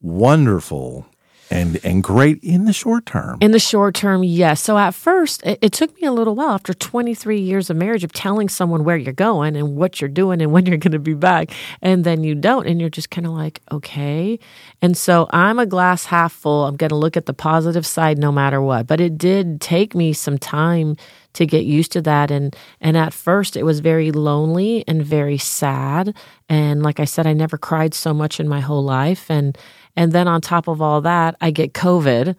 wonderful 0.03 1.07
and 1.51 1.81
and 1.83 2.05
great 2.05 2.39
in 2.43 2.67
the 2.67 2.75
short 2.75 3.07
term? 3.07 3.39
In 3.41 3.53
the 3.53 3.59
short 3.59 3.95
term, 3.95 4.25
yes. 4.25 4.61
So 4.61 4.77
at 4.77 4.95
first, 4.95 5.43
it, 5.47 5.59
it, 5.63 5.73
took 5.73 5.99
me 5.99 6.07
a 6.07 6.13
little 6.13 6.35
while 6.35 6.51
after 6.51 6.75
23 6.75 7.41
years 7.41 7.71
of 7.71 7.79
marriage 7.79 8.05
of 8.05 8.13
telling 8.13 8.51
someone 8.51 8.85
where 8.85 8.99
you're 8.99 9.15
going 9.15 9.57
and 9.57 9.75
what 9.75 10.03
you're 10.03 10.09
doing 10.09 10.43
and 10.43 10.53
when 10.53 10.67
you're 10.67 10.77
going 10.77 10.93
to 10.93 10.99
be 10.99 11.15
back. 11.15 11.51
And 11.81 12.05
then 12.05 12.23
you 12.25 12.35
don't. 12.35 12.67
And 12.67 12.79
you're 12.79 12.91
just 12.91 13.09
kind 13.09 13.27
of 13.27 13.33
like, 13.33 13.63
okay. 13.73 14.39
And 14.83 14.99
so 14.99 15.29
I'm 15.31 15.59
a 15.59 15.65
glass 15.65 16.05
half 16.05 16.35
full. 16.35 16.67
I'm 16.67 16.77
going 16.77 16.91
to 16.91 16.97
look 16.97 17.17
at 17.17 17.25
the 17.25 17.33
positive 17.33 17.87
side 17.87 18.19
no 18.19 18.31
matter 18.31 18.61
what. 18.61 18.87
But 18.87 19.01
it 19.01 19.17
did 19.17 19.63
take 19.63 19.95
me 19.95 20.13
some 20.13 20.37
time 20.37 20.95
to 21.39 21.47
get 21.47 21.65
used 21.65 21.93
to 21.93 22.03
that. 22.03 22.31
And 22.31 22.55
and 22.81 22.97
at 22.97 23.15
first 23.15 23.57
it 23.57 23.63
was 23.63 23.81
very 23.81 24.11
lonely 24.13 24.85
and 24.87 25.05
very 25.05 25.39
sad. 25.39 26.15
And 26.49 26.83
like 26.83 27.01
I 27.01 27.05
said 27.05 27.27
I 27.27 27.33
never 27.33 27.57
cried 27.57 27.95
so 27.95 28.13
much 28.13 28.41
in 28.41 28.49
my 28.49 28.61
whole 28.61 28.85
life. 28.85 29.31
And 29.31 29.57
and 29.97 30.13
then 30.13 30.29
on 30.29 30.41
top 30.41 30.69
of 30.69 30.83
all 30.83 31.01
that 31.03 31.37
I 31.41 31.51
get 31.51 31.73
covid. 31.73 32.37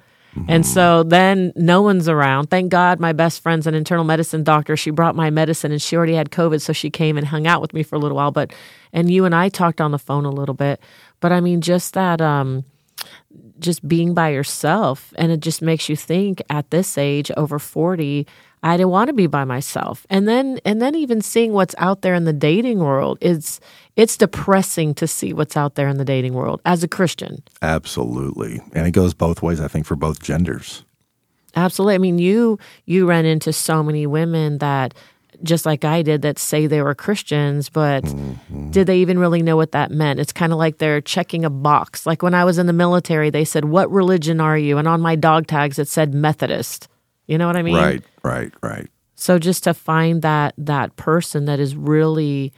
And 0.47 0.63
so 0.65 1.03
then 1.03 1.51
no 1.55 1.81
one's 1.81 2.07
around. 2.07 2.47
Thank 2.51 2.69
God 2.71 2.99
my 2.99 3.13
best 3.13 3.41
friend's 3.41 3.65
an 3.65 3.73
internal 3.73 4.05
medicine 4.05 4.43
doctor. 4.43 4.77
She 4.77 4.91
brought 4.91 5.15
my 5.15 5.31
medicine 5.31 5.71
and 5.71 5.81
she 5.81 5.95
already 5.95 6.13
had 6.13 6.29
covid 6.29 6.61
so 6.61 6.71
she 6.71 6.89
came 6.89 7.17
and 7.17 7.25
hung 7.25 7.47
out 7.47 7.61
with 7.61 7.73
me 7.73 7.83
for 7.83 7.95
a 7.95 7.99
little 7.99 8.17
while. 8.17 8.31
But 8.31 8.53
and 8.93 9.09
you 9.09 9.25
and 9.25 9.33
I 9.33 9.49
talked 9.49 9.81
on 9.81 9.91
the 9.91 9.97
phone 9.97 10.25
a 10.25 10.29
little 10.29 10.55
bit. 10.55 10.81
But 11.21 11.31
I 11.31 11.39
mean 11.39 11.61
just 11.61 11.93
that 11.93 12.19
um 12.19 12.65
just 13.59 13.87
being 13.87 14.13
by 14.13 14.29
yourself 14.29 15.13
and 15.17 15.31
it 15.31 15.39
just 15.39 15.61
makes 15.61 15.89
you 15.89 15.95
think 15.95 16.41
at 16.49 16.69
this 16.71 16.97
age 16.97 17.31
over 17.37 17.59
40 17.59 18.27
I 18.61 18.75
didn't 18.75 18.89
want 18.89 19.07
to 19.07 19.13
be 19.13 19.27
by 19.27 19.45
myself. 19.45 20.05
And 20.09 20.27
then 20.27 20.59
and 20.65 20.81
then 20.81 20.95
even 20.95 21.21
seeing 21.21 21.53
what's 21.53 21.75
out 21.77 22.01
there 22.01 22.13
in 22.13 22.25
the 22.25 22.33
dating 22.33 22.79
world, 22.79 23.17
it's 23.21 23.59
it's 23.95 24.17
depressing 24.17 24.93
to 24.95 25.07
see 25.07 25.33
what's 25.33 25.55
out 25.55 25.75
there 25.75 25.87
in 25.87 25.97
the 25.97 26.05
dating 26.05 26.33
world 26.33 26.61
as 26.65 26.83
a 26.83 26.87
Christian. 26.87 27.41
Absolutely. 27.61 28.61
And 28.73 28.87
it 28.87 28.91
goes 28.91 29.13
both 29.13 29.41
ways, 29.41 29.59
I 29.61 29.67
think, 29.67 29.85
for 29.85 29.95
both 29.95 30.21
genders. 30.21 30.83
Absolutely. 31.55 31.95
I 31.95 31.99
mean, 31.99 32.19
you 32.19 32.59
you 32.85 33.07
run 33.07 33.25
into 33.25 33.53
so 33.53 33.81
many 33.81 34.05
women 34.05 34.57
that 34.59 34.93
just 35.43 35.65
like 35.65 35.85
I 35.85 36.01
did 36.01 36.21
that 36.23 36.37
say 36.37 36.67
they 36.67 36.81
were 36.81 36.95
Christians, 36.95 37.69
but 37.69 38.03
mm-hmm. 38.03 38.71
did 38.71 38.87
they 38.87 38.97
even 38.99 39.19
really 39.19 39.41
know 39.41 39.55
what 39.55 39.71
that 39.71 39.91
meant? 39.91 40.19
It's 40.19 40.33
kind 40.33 40.51
of 40.51 40.59
like 40.59 40.77
they're 40.77 41.01
checking 41.01 41.45
a 41.45 41.49
box. 41.49 42.05
Like 42.05 42.21
when 42.21 42.33
I 42.33 42.43
was 42.43 42.57
in 42.57 42.67
the 42.67 42.73
military, 42.73 43.29
they 43.29 43.45
said, 43.45 43.65
"What 43.65 43.89
religion 43.89 44.41
are 44.41 44.57
you?" 44.57 44.77
and 44.77 44.87
on 44.87 45.01
my 45.01 45.15
dog 45.15 45.47
tags 45.47 45.79
it 45.79 45.87
said 45.87 46.13
Methodist. 46.13 46.87
You 47.29 47.37
know 47.37 47.45
what 47.45 47.55
I 47.55 47.61
mean? 47.61 47.75
Right, 47.75 48.03
right, 48.23 48.51
right. 48.63 48.87
So 49.13 49.37
just 49.37 49.63
to 49.65 49.75
find 49.75 50.23
that 50.23 50.55
that 50.57 50.95
person 50.95 51.45
that 51.45 51.59
is 51.59 51.75
really 51.75 52.51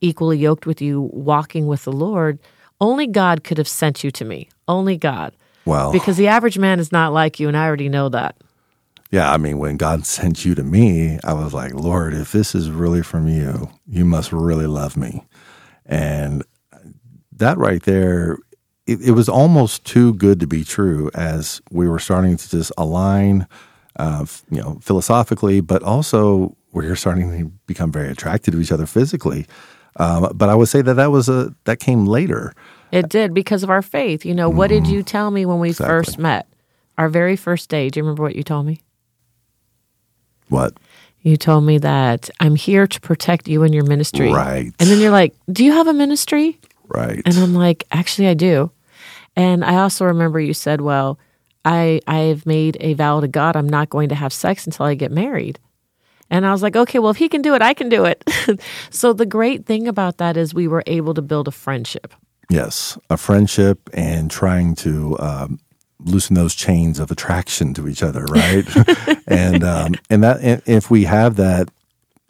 equally 0.00 0.38
yoked 0.38 0.64
with 0.64 0.80
you 0.80 1.10
walking 1.12 1.66
with 1.66 1.84
the 1.84 1.92
Lord, 1.92 2.38
only 2.80 3.06
God 3.06 3.44
could 3.44 3.58
have 3.58 3.68
sent 3.68 4.02
you 4.02 4.10
to 4.12 4.24
me. 4.24 4.48
Only 4.66 4.96
God. 4.96 5.36
Well, 5.66 5.92
because 5.92 6.16
the 6.16 6.28
average 6.28 6.56
man 6.56 6.80
is 6.80 6.90
not 6.90 7.12
like 7.12 7.38
you 7.38 7.46
and 7.46 7.56
I 7.58 7.66
already 7.66 7.90
know 7.90 8.08
that. 8.08 8.36
Yeah, 9.10 9.30
I 9.30 9.36
mean, 9.36 9.58
when 9.58 9.76
God 9.76 10.06
sent 10.06 10.46
you 10.46 10.54
to 10.54 10.62
me, 10.62 11.18
I 11.22 11.34
was 11.34 11.52
like, 11.52 11.74
Lord, 11.74 12.14
if 12.14 12.32
this 12.32 12.54
is 12.54 12.70
really 12.70 13.02
from 13.02 13.28
you, 13.28 13.68
you 13.86 14.06
must 14.06 14.32
really 14.32 14.66
love 14.66 14.96
me. 14.96 15.24
And 15.84 16.42
that 17.32 17.58
right 17.58 17.82
there, 17.82 18.38
it, 18.86 19.00
it 19.02 19.10
was 19.10 19.28
almost 19.28 19.84
too 19.84 20.14
good 20.14 20.40
to 20.40 20.46
be 20.46 20.64
true 20.64 21.10
as 21.14 21.60
we 21.70 21.86
were 21.86 21.98
starting 21.98 22.38
to 22.38 22.48
just 22.48 22.72
align 22.78 23.46
uh, 23.96 24.26
you 24.50 24.60
know, 24.60 24.78
philosophically, 24.82 25.60
but 25.60 25.82
also 25.82 26.56
we're 26.72 26.96
starting 26.96 27.30
to 27.30 27.46
become 27.66 27.90
very 27.90 28.08
attracted 28.08 28.52
to 28.52 28.60
each 28.60 28.72
other 28.72 28.86
physically. 28.86 29.46
Um, 29.96 30.30
but 30.34 30.48
I 30.48 30.54
would 30.54 30.68
say 30.68 30.82
that 30.82 30.94
that 30.94 31.10
was 31.10 31.28
a 31.28 31.54
that 31.64 31.80
came 31.80 32.06
later. 32.06 32.52
It 32.92 33.08
did 33.08 33.34
because 33.34 33.62
of 33.62 33.70
our 33.70 33.82
faith. 33.82 34.24
You 34.24 34.34
know, 34.34 34.48
what 34.48 34.68
did 34.68 34.86
you 34.86 35.00
mm-hmm. 35.00 35.06
tell 35.06 35.30
me 35.30 35.46
when 35.46 35.58
we 35.58 35.70
exactly. 35.70 35.88
first 35.88 36.18
met? 36.18 36.46
Our 36.98 37.08
very 37.10 37.36
first 37.36 37.68
day. 37.68 37.90
Do 37.90 37.98
you 37.98 38.04
remember 38.04 38.22
what 38.22 38.36
you 38.36 38.42
told 38.42 38.64
me? 38.64 38.80
What? 40.48 40.74
You 41.20 41.36
told 41.36 41.64
me 41.64 41.78
that 41.78 42.30
I'm 42.40 42.54
here 42.54 42.86
to 42.86 43.00
protect 43.00 43.48
you 43.48 43.64
and 43.64 43.74
your 43.74 43.84
ministry. 43.84 44.32
Right. 44.32 44.72
And 44.78 44.88
then 44.88 45.00
you're 45.00 45.10
like, 45.10 45.34
Do 45.50 45.64
you 45.64 45.72
have 45.72 45.88
a 45.88 45.92
ministry? 45.92 46.58
Right. 46.88 47.20
And 47.26 47.36
I'm 47.36 47.54
like, 47.54 47.84
Actually, 47.90 48.28
I 48.28 48.34
do. 48.34 48.70
And 49.34 49.64
I 49.64 49.76
also 49.76 50.04
remember 50.04 50.40
you 50.40 50.54
said, 50.54 50.80
Well, 50.80 51.18
I 51.66 52.00
I've 52.06 52.46
made 52.46 52.78
a 52.80 52.94
vow 52.94 53.20
to 53.20 53.28
God 53.28 53.56
I'm 53.56 53.68
not 53.68 53.90
going 53.90 54.08
to 54.08 54.14
have 54.14 54.32
sex 54.32 54.64
until 54.64 54.86
I 54.86 54.94
get 54.94 55.10
married. 55.10 55.58
And 56.30 56.46
I 56.46 56.52
was 56.52 56.62
like, 56.62 56.74
okay, 56.74 56.98
well, 56.98 57.10
if 57.10 57.18
he 57.18 57.28
can 57.28 57.42
do 57.42 57.54
it, 57.54 57.62
I 57.62 57.74
can 57.74 57.88
do 57.88 58.04
it. 58.04 58.24
so 58.90 59.12
the 59.12 59.26
great 59.26 59.66
thing 59.66 59.86
about 59.86 60.18
that 60.18 60.36
is 60.36 60.54
we 60.54 60.66
were 60.66 60.82
able 60.86 61.14
to 61.14 61.22
build 61.22 61.46
a 61.46 61.52
friendship. 61.52 62.14
Yes, 62.48 62.98
a 63.10 63.16
friendship 63.16 63.90
and 63.92 64.30
trying 64.30 64.74
to 64.76 65.18
um, 65.18 65.60
loosen 66.00 66.34
those 66.34 66.54
chains 66.54 66.98
of 66.98 67.10
attraction 67.10 67.74
to 67.74 67.88
each 67.88 68.02
other, 68.02 68.24
right? 68.24 68.64
and 69.26 69.64
um, 69.64 69.94
and 70.08 70.22
that 70.22 70.62
if 70.66 70.90
we 70.90 71.04
have 71.04 71.36
that, 71.36 71.68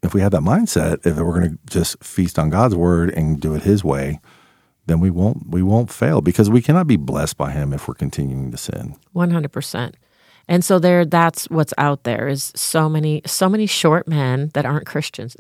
if 0.03 0.15
we 0.15 0.21
have 0.21 0.33
that 0.33 0.43
mindset, 0.43 1.07
if 1.07 1.17
we're 1.17 1.39
going 1.39 1.51
to 1.53 1.59
just 1.69 2.03
feast 2.03 2.39
on 2.39 2.51
God's 2.51 2.75
word 2.75 3.11
and 3.11 3.41
do 3.41 3.55
it 3.55 3.63
His 3.63 3.85
way, 3.85 4.21
then 4.87 5.01
we 5.01 5.11
won't 5.11 5.49
we 5.49 5.63
won't 5.63 5.91
fail 5.91 6.21
because 6.21 6.49
we 6.49 6.63
cannot 6.63 6.87
be 6.87 6.97
blessed 6.97 7.37
by 7.37 7.53
him 7.53 7.73
if 7.73 7.87
we're 7.89 7.95
continuing 7.95 8.51
to 8.51 8.57
sin. 8.57 8.97
100%. 9.15 9.95
And 10.49 10.65
so 10.65 10.79
there 10.79 11.05
that's 11.05 11.51
what's 11.51 11.75
out 11.77 12.05
there 12.05 12.29
is 12.29 12.53
so 12.55 12.89
many 12.89 13.23
so 13.27 13.49
many 13.49 13.67
short 13.67 14.07
men 14.07 14.51
that 14.55 14.65
aren't 14.65 14.87
Christians. 14.87 15.37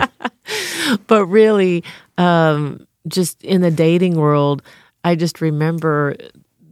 but 1.06 1.26
really 1.26 1.84
um, 2.16 2.86
just 3.06 3.42
in 3.44 3.60
the 3.60 3.70
dating 3.70 4.16
world, 4.16 4.62
I 5.04 5.14
just 5.14 5.40
remember 5.40 6.16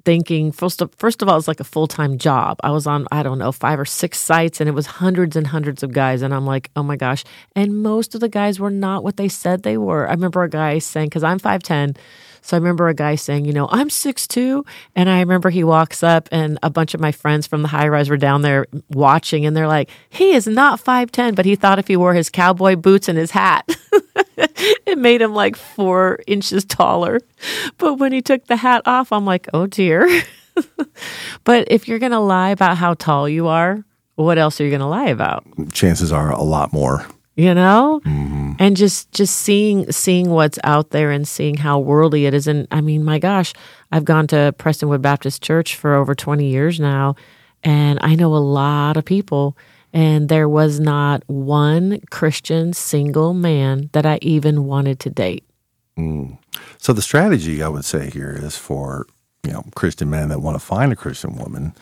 thinking 0.05 0.53
first 0.53 0.83
of, 0.83 0.93
first 0.97 1.23
of 1.23 1.29
all 1.29 1.38
it's 1.38 1.49
like 1.49 1.61
a 1.61 1.65
full-time 1.65 2.19
job. 2.19 2.59
I 2.62 2.71
was 2.71 2.87
on 2.87 3.07
i 3.12 3.23
don't 3.23 3.38
know 3.38 3.53
five 3.53 3.79
or 3.79 3.85
six 3.85 4.19
sites 4.19 4.61
and 4.61 4.69
it 4.69 4.73
was 4.73 4.87
hundreds 4.87 5.37
and 5.37 5.47
hundreds 5.47 5.83
of 5.83 5.93
guys 5.93 6.23
and 6.23 6.35
i'm 6.35 6.47
like 6.47 6.71
oh 6.77 6.83
my 6.83 6.97
gosh. 6.97 7.25
And 7.55 7.83
most 7.83 8.15
of 8.15 8.21
the 8.21 8.29
guys 8.29 8.59
were 8.59 8.71
not 8.71 9.05
what 9.05 9.17
they 9.17 9.29
said 9.29 9.62
they 9.62 9.77
were. 9.77 10.09
I 10.09 10.12
remember 10.12 10.43
a 10.43 10.49
guy 10.51 10.79
saying 10.79 11.09
because 11.09 11.25
i'm 11.25 11.38
510 11.38 11.97
so 12.43 12.57
I 12.57 12.59
remember 12.59 12.88
a 12.88 12.95
guy 12.95 13.15
saying, 13.15 13.45
you 13.45 13.53
know, 13.53 13.69
I'm 13.71 13.88
six 13.88 14.27
two, 14.27 14.65
and 14.97 15.09
I 15.09 15.21
remember 15.21 15.49
he 15.49 15.62
walks 15.62 16.03
up, 16.03 16.29
and 16.33 16.59
a 16.62 16.71
bunch 16.71 16.93
of 16.93 17.01
my 17.01 17.12
friends 17.12 17.47
from 17.47 17.62
the 17.62 17.69
high 17.69 17.87
rise 17.87 18.11
were 18.11 18.17
down 18.17 18.43
there 18.43 18.67
watching, 18.91 19.47
and 19.47 19.57
they're 19.57 19.69
like, 19.69 19.88
he 20.11 20.33
is 20.33 20.49
not 20.49 20.81
five 20.81 21.12
ten, 21.12 21.35
but 21.35 21.47
he 21.47 21.55
thought 21.55 21.79
if 21.79 21.87
he 21.87 21.97
wore 21.97 22.15
his 22.15 22.29
cowboy 22.29 22.75
boots 22.75 23.09
and 23.09 23.17
his 23.17 23.31
hat, 23.31 23.65
it 24.87 24.98
made 24.98 25.20
him 25.20 25.35
like 25.35 25.57
four 25.57 26.20
inches 26.27 26.64
taller. 26.64 27.20
But 27.79 27.94
when 27.94 28.12
he 28.12 28.22
took 28.22 28.46
the 28.46 28.57
hat 28.57 28.83
off, 28.87 29.12
I'm 29.12 29.25
like, 29.25 29.48
oh 29.53 29.66
dear. 29.66 30.09
but 31.44 31.68
if 31.70 31.88
you're 31.88 31.98
going 31.98 32.12
to 32.12 32.20
lie 32.20 32.51
about 32.51 32.77
how 32.77 32.94
tall 32.94 33.29
you 33.29 33.48
are, 33.48 33.85
what 34.14 34.38
else 34.38 34.61
are 34.61 34.64
you 34.64 34.70
going 34.70 34.81
to 34.81 34.87
lie 34.87 35.09
about? 35.09 35.44
Chances 35.72 36.12
are 36.12 36.31
a 36.31 36.42
lot 36.42 36.72
more 36.72 37.07
you 37.35 37.55
know 37.55 38.01
mm-hmm. 38.05 38.53
and 38.59 38.77
just 38.77 39.11
just 39.12 39.37
seeing 39.37 39.90
seeing 39.90 40.31
what's 40.31 40.59
out 40.64 40.90
there 40.90 41.11
and 41.11 41.27
seeing 41.27 41.57
how 41.57 41.79
worldly 41.79 42.27
it 42.27 42.35
is 42.35 42.46
and 42.46 42.68
i 42.70 42.81
mean 42.81 43.03
my 43.03 43.18
gosh 43.18 43.55
i've 43.90 44.05
gone 44.05 44.27
to 44.27 44.55
prestonwood 44.59 45.01
baptist 45.01 45.42
church 45.42 45.77
for 45.77 45.94
over 45.94 46.14
20 46.14 46.46
years 46.46 46.79
now 46.79 47.14
and 47.62 47.98
i 48.03 48.14
know 48.14 48.35
a 48.35 48.37
lot 48.37 48.96
of 48.96 49.05
people 49.05 49.57
and 49.92 50.28
there 50.28 50.48
was 50.48 50.81
not 50.81 51.22
one 51.28 52.00
christian 52.11 52.72
single 52.72 53.35
man 53.35 53.88
that 53.92 54.07
i 54.07 54.18
even 54.22 54.64
wanted 54.64 54.98
to 54.98 55.11
date 55.11 55.44
mm. 55.98 56.37
so 56.78 56.92
the 56.92 57.02
strategy 57.02 57.62
i 57.62 57.68
would 57.68 57.85
say 57.85 58.11
here 58.11 58.33
is 58.33 58.57
for 58.57 59.07
you 59.44 59.52
know 59.52 59.64
christian 59.74 60.11
men 60.11 60.28
that 60.28 60.40
want 60.40 60.55
to 60.55 60.64
find 60.64 60.92
a 60.92 60.96
christian 60.96 61.37
woman 61.37 61.74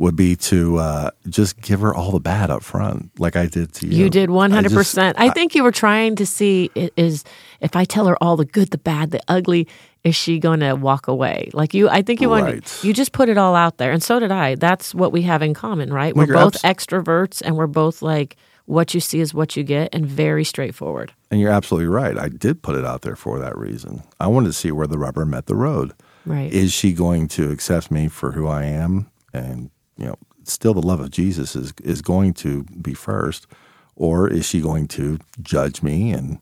would 0.00 0.16
be 0.16 0.34
to 0.34 0.78
uh, 0.78 1.10
just 1.28 1.60
give 1.60 1.80
her 1.80 1.94
all 1.94 2.10
the 2.10 2.20
bad 2.20 2.50
up 2.50 2.62
front, 2.62 3.10
like 3.20 3.36
I 3.36 3.44
did 3.44 3.74
to 3.74 3.86
you. 3.86 4.04
You 4.04 4.10
did 4.10 4.30
one 4.30 4.50
hundred 4.50 4.72
percent. 4.72 5.20
I 5.20 5.28
think 5.28 5.54
you 5.54 5.62
were 5.62 5.70
trying 5.70 6.16
to 6.16 6.24
see 6.24 6.70
is 6.74 7.22
if 7.60 7.76
I 7.76 7.84
tell 7.84 8.06
her 8.06 8.16
all 8.22 8.38
the 8.38 8.46
good, 8.46 8.70
the 8.70 8.78
bad, 8.78 9.10
the 9.10 9.20
ugly, 9.28 9.68
is 10.04 10.16
she 10.16 10.38
going 10.38 10.60
to 10.60 10.74
walk 10.74 11.08
away? 11.08 11.50
Like 11.52 11.74
you, 11.74 11.88
I 11.88 12.02
think 12.02 12.20
you 12.20 12.32
right. 12.32 12.42
wanted 12.44 12.64
you 12.82 12.92
just 12.92 13.12
put 13.12 13.28
it 13.28 13.38
all 13.38 13.54
out 13.54 13.78
there, 13.78 13.92
and 13.92 14.02
so 14.02 14.18
did 14.18 14.32
I. 14.32 14.54
That's 14.54 14.94
what 14.94 15.12
we 15.12 15.22
have 15.22 15.42
in 15.42 15.54
common, 15.54 15.92
right? 15.92 16.14
We're 16.14 16.26
both 16.26 16.64
abs- 16.64 16.86
extroverts, 16.86 17.42
and 17.44 17.56
we're 17.56 17.66
both 17.66 18.02
like 18.02 18.36
what 18.66 18.94
you 18.94 19.00
see 19.00 19.20
is 19.20 19.34
what 19.34 19.56
you 19.56 19.64
get, 19.64 19.94
and 19.94 20.06
very 20.06 20.44
straightforward. 20.44 21.12
And 21.30 21.40
you're 21.40 21.50
absolutely 21.50 21.88
right. 21.88 22.16
I 22.16 22.28
did 22.28 22.62
put 22.62 22.76
it 22.76 22.84
out 22.84 23.02
there 23.02 23.16
for 23.16 23.38
that 23.38 23.56
reason. 23.58 24.02
I 24.18 24.26
wanted 24.28 24.48
to 24.48 24.52
see 24.52 24.70
where 24.70 24.86
the 24.86 24.98
rubber 24.98 25.24
met 25.24 25.46
the 25.46 25.56
road. 25.56 25.92
Right? 26.26 26.52
Is 26.52 26.72
she 26.72 26.92
going 26.92 27.28
to 27.28 27.50
accept 27.50 27.90
me 27.90 28.08
for 28.08 28.32
who 28.32 28.46
I 28.46 28.64
am 28.64 29.10
and 29.32 29.70
you 29.96 30.06
know, 30.06 30.16
still 30.44 30.74
the 30.74 30.80
love 30.80 31.00
of 31.00 31.10
Jesus 31.10 31.54
is 31.54 31.72
is 31.82 32.02
going 32.02 32.34
to 32.34 32.64
be 32.64 32.94
first, 32.94 33.46
or 33.94 34.28
is 34.28 34.46
she 34.46 34.60
going 34.60 34.88
to 34.88 35.18
judge 35.42 35.82
me 35.82 36.10
and 36.10 36.38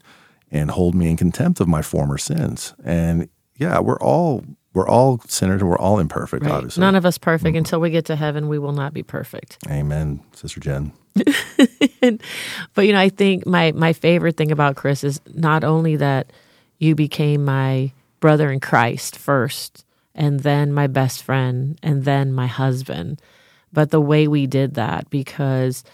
and 0.51 0.71
hold 0.71 0.95
me 0.95 1.11
in 1.11 1.17
contempt 1.17 1.61
of 1.61 1.69
my 1.69 1.83
former 1.83 2.19
sins? 2.19 2.75
And 2.85 3.29
yeah, 3.59 3.81
we're 3.81 3.99
all 3.99 4.45
we're 4.73 4.89
all 4.89 5.21
sinners 5.27 5.61
and 5.61 5.71
we're 5.71 5.79
all 5.79 5.99
imperfect. 5.99 6.45
Right. 6.45 6.53
Obviously, 6.53 6.81
none 6.81 6.95
of 6.95 7.05
us 7.05 7.19
perfect. 7.19 7.51
Mm-hmm. 7.51 7.59
Until 7.59 7.81
we 7.81 7.91
get 7.91 8.07
to 8.07 8.17
heaven, 8.17 8.49
we 8.49 8.59
will 8.59 8.73
not 8.73 8.95
be 8.95 9.03
perfect. 9.03 9.59
Amen, 9.71 10.21
Sister 10.35 10.61
Jen. 10.61 10.93
but 12.75 12.87
you 12.87 12.93
know, 12.93 13.01
I 13.01 13.09
think 13.09 13.47
my 13.47 13.73
my 13.73 13.93
favorite 13.93 14.37
thing 14.37 14.53
about 14.53 14.77
Chris 14.77 15.05
is 15.05 15.21
not 15.35 15.65
only 15.65 15.97
that 15.97 16.33
you 16.79 16.95
became 16.95 17.45
my 17.45 17.93
brother 18.21 18.51
in 18.51 18.61
Christ 18.61 19.17
first, 19.17 19.85
and 20.15 20.41
then 20.41 20.73
my 20.73 20.87
best 20.87 21.23
friend, 21.23 21.79
and 21.83 22.05
then 22.05 22.33
my 22.33 22.47
husband 22.47 23.21
but 23.73 23.91
the 23.91 24.01
way 24.01 24.29
we 24.29 24.47
did 24.47 24.75
that 24.75 25.09
because 25.11 25.85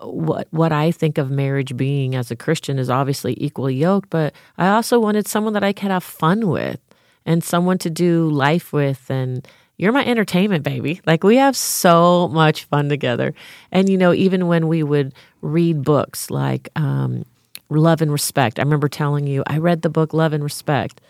what 0.00 0.48
what 0.50 0.72
I 0.72 0.90
think 0.90 1.18
of 1.18 1.30
marriage 1.30 1.76
being 1.76 2.14
as 2.14 2.30
a 2.30 2.36
Christian 2.36 2.78
is 2.78 2.90
obviously 2.90 3.34
equally 3.38 3.74
yoked, 3.74 4.10
but 4.10 4.34
I 4.58 4.68
also 4.68 5.00
wanted 5.00 5.26
someone 5.26 5.54
that 5.54 5.64
I 5.64 5.72
could 5.72 5.90
have 5.90 6.04
fun 6.04 6.48
with 6.48 6.80
and 7.26 7.44
someone 7.44 7.76
to 7.78 7.90
do 7.90 8.30
life 8.30 8.72
with 8.72 9.10
and 9.10 9.46
you're 9.76 9.92
my 9.92 10.06
entertainment 10.06 10.64
baby. 10.64 11.02
Like 11.06 11.22
we 11.22 11.36
have 11.36 11.56
so 11.56 12.28
much 12.28 12.64
fun 12.64 12.88
together. 12.88 13.34
And 13.70 13.90
you 13.90 13.98
know, 13.98 14.14
even 14.14 14.46
when 14.46 14.68
we 14.68 14.82
would 14.82 15.12
read 15.42 15.82
books 15.82 16.30
like 16.30 16.70
um, 16.76 17.26
Love 17.68 18.00
and 18.00 18.10
Respect, 18.10 18.58
I 18.58 18.62
remember 18.62 18.88
telling 18.88 19.26
you 19.26 19.42
I 19.46 19.58
read 19.58 19.82
the 19.82 19.90
book 19.90 20.14
Love 20.14 20.32
and 20.32 20.42
Respect, 20.42 21.00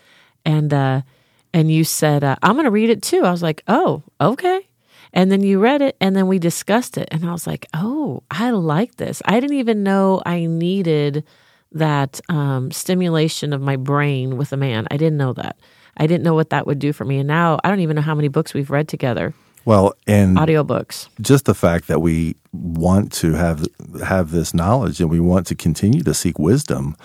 and 0.43 0.73
uh, 0.73 1.01
and 1.53 1.71
you 1.71 1.85
said 1.85 2.23
uh, 2.25 2.35
I'm 2.43 2.53
going 2.53 2.65
to 2.65 2.71
read 2.71 2.89
it 2.89 3.01
too. 3.01 3.23
I 3.23 3.31
was 3.31 3.43
like, 3.43 3.63
oh, 3.67 4.03
okay. 4.19 4.67
And 5.13 5.31
then 5.31 5.41
you 5.41 5.59
read 5.59 5.81
it 5.81 5.95
and 6.01 6.15
then 6.15 6.27
we 6.27 6.37
discussed 6.37 6.97
it. 6.97 7.07
And 7.11 7.25
I 7.25 7.31
was 7.31 7.47
like, 7.47 7.65
oh, 7.73 8.23
I 8.29 8.51
like 8.51 8.97
this. 8.97 9.21
I 9.25 9.39
didn't 9.39 9.57
even 9.57 9.81
know 9.81 10.21
I 10.25 10.45
needed 10.45 11.23
that 11.71 12.19
um, 12.29 12.71
stimulation 12.71 13.53
of 13.53 13.61
my 13.61 13.77
brain 13.77 14.37
with 14.37 14.51
a 14.51 14.57
man. 14.57 14.85
I 14.91 14.97
didn't 14.97 15.17
know 15.17 15.33
that. 15.33 15.57
I 15.97 16.07
didn't 16.07 16.23
know 16.23 16.33
what 16.33 16.51
that 16.51 16.65
would 16.65 16.79
do 16.79 16.93
for 16.93 17.05
me. 17.05 17.19
And 17.19 17.27
now 17.27 17.59
I 17.63 17.69
don't 17.69 17.79
even 17.81 17.95
know 17.95 18.01
how 18.01 18.15
many 18.15 18.27
books 18.27 18.53
we've 18.53 18.69
read 18.69 18.87
together. 18.87 19.33
Well, 19.65 19.95
and 20.07 20.37
audiobooks. 20.37 21.09
just 21.19 21.43
the 21.45 21.53
fact 21.53 21.87
that 21.87 21.99
we 21.99 22.37
want 22.53 23.11
to 23.13 23.33
have 23.33 23.65
have 24.01 24.31
this 24.31 24.53
knowledge 24.53 25.01
and 25.01 25.09
we 25.09 25.19
want 25.19 25.45
to 25.47 25.55
continue 25.55 26.03
to 26.03 26.13
seek 26.13 26.39
wisdom 26.39 26.95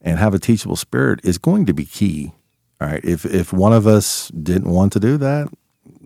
and 0.00 0.18
have 0.18 0.32
a 0.32 0.38
teachable 0.38 0.76
spirit 0.76 1.18
is 1.24 1.36
going 1.36 1.66
to 1.66 1.74
be 1.74 1.84
key. 1.84 2.32
All 2.80 2.86
right. 2.86 3.04
If 3.04 3.24
if 3.24 3.52
one 3.52 3.72
of 3.72 3.88
us 3.88 4.28
didn't 4.28 4.70
want 4.70 4.92
to 4.92 5.00
do 5.00 5.16
that, 5.16 5.48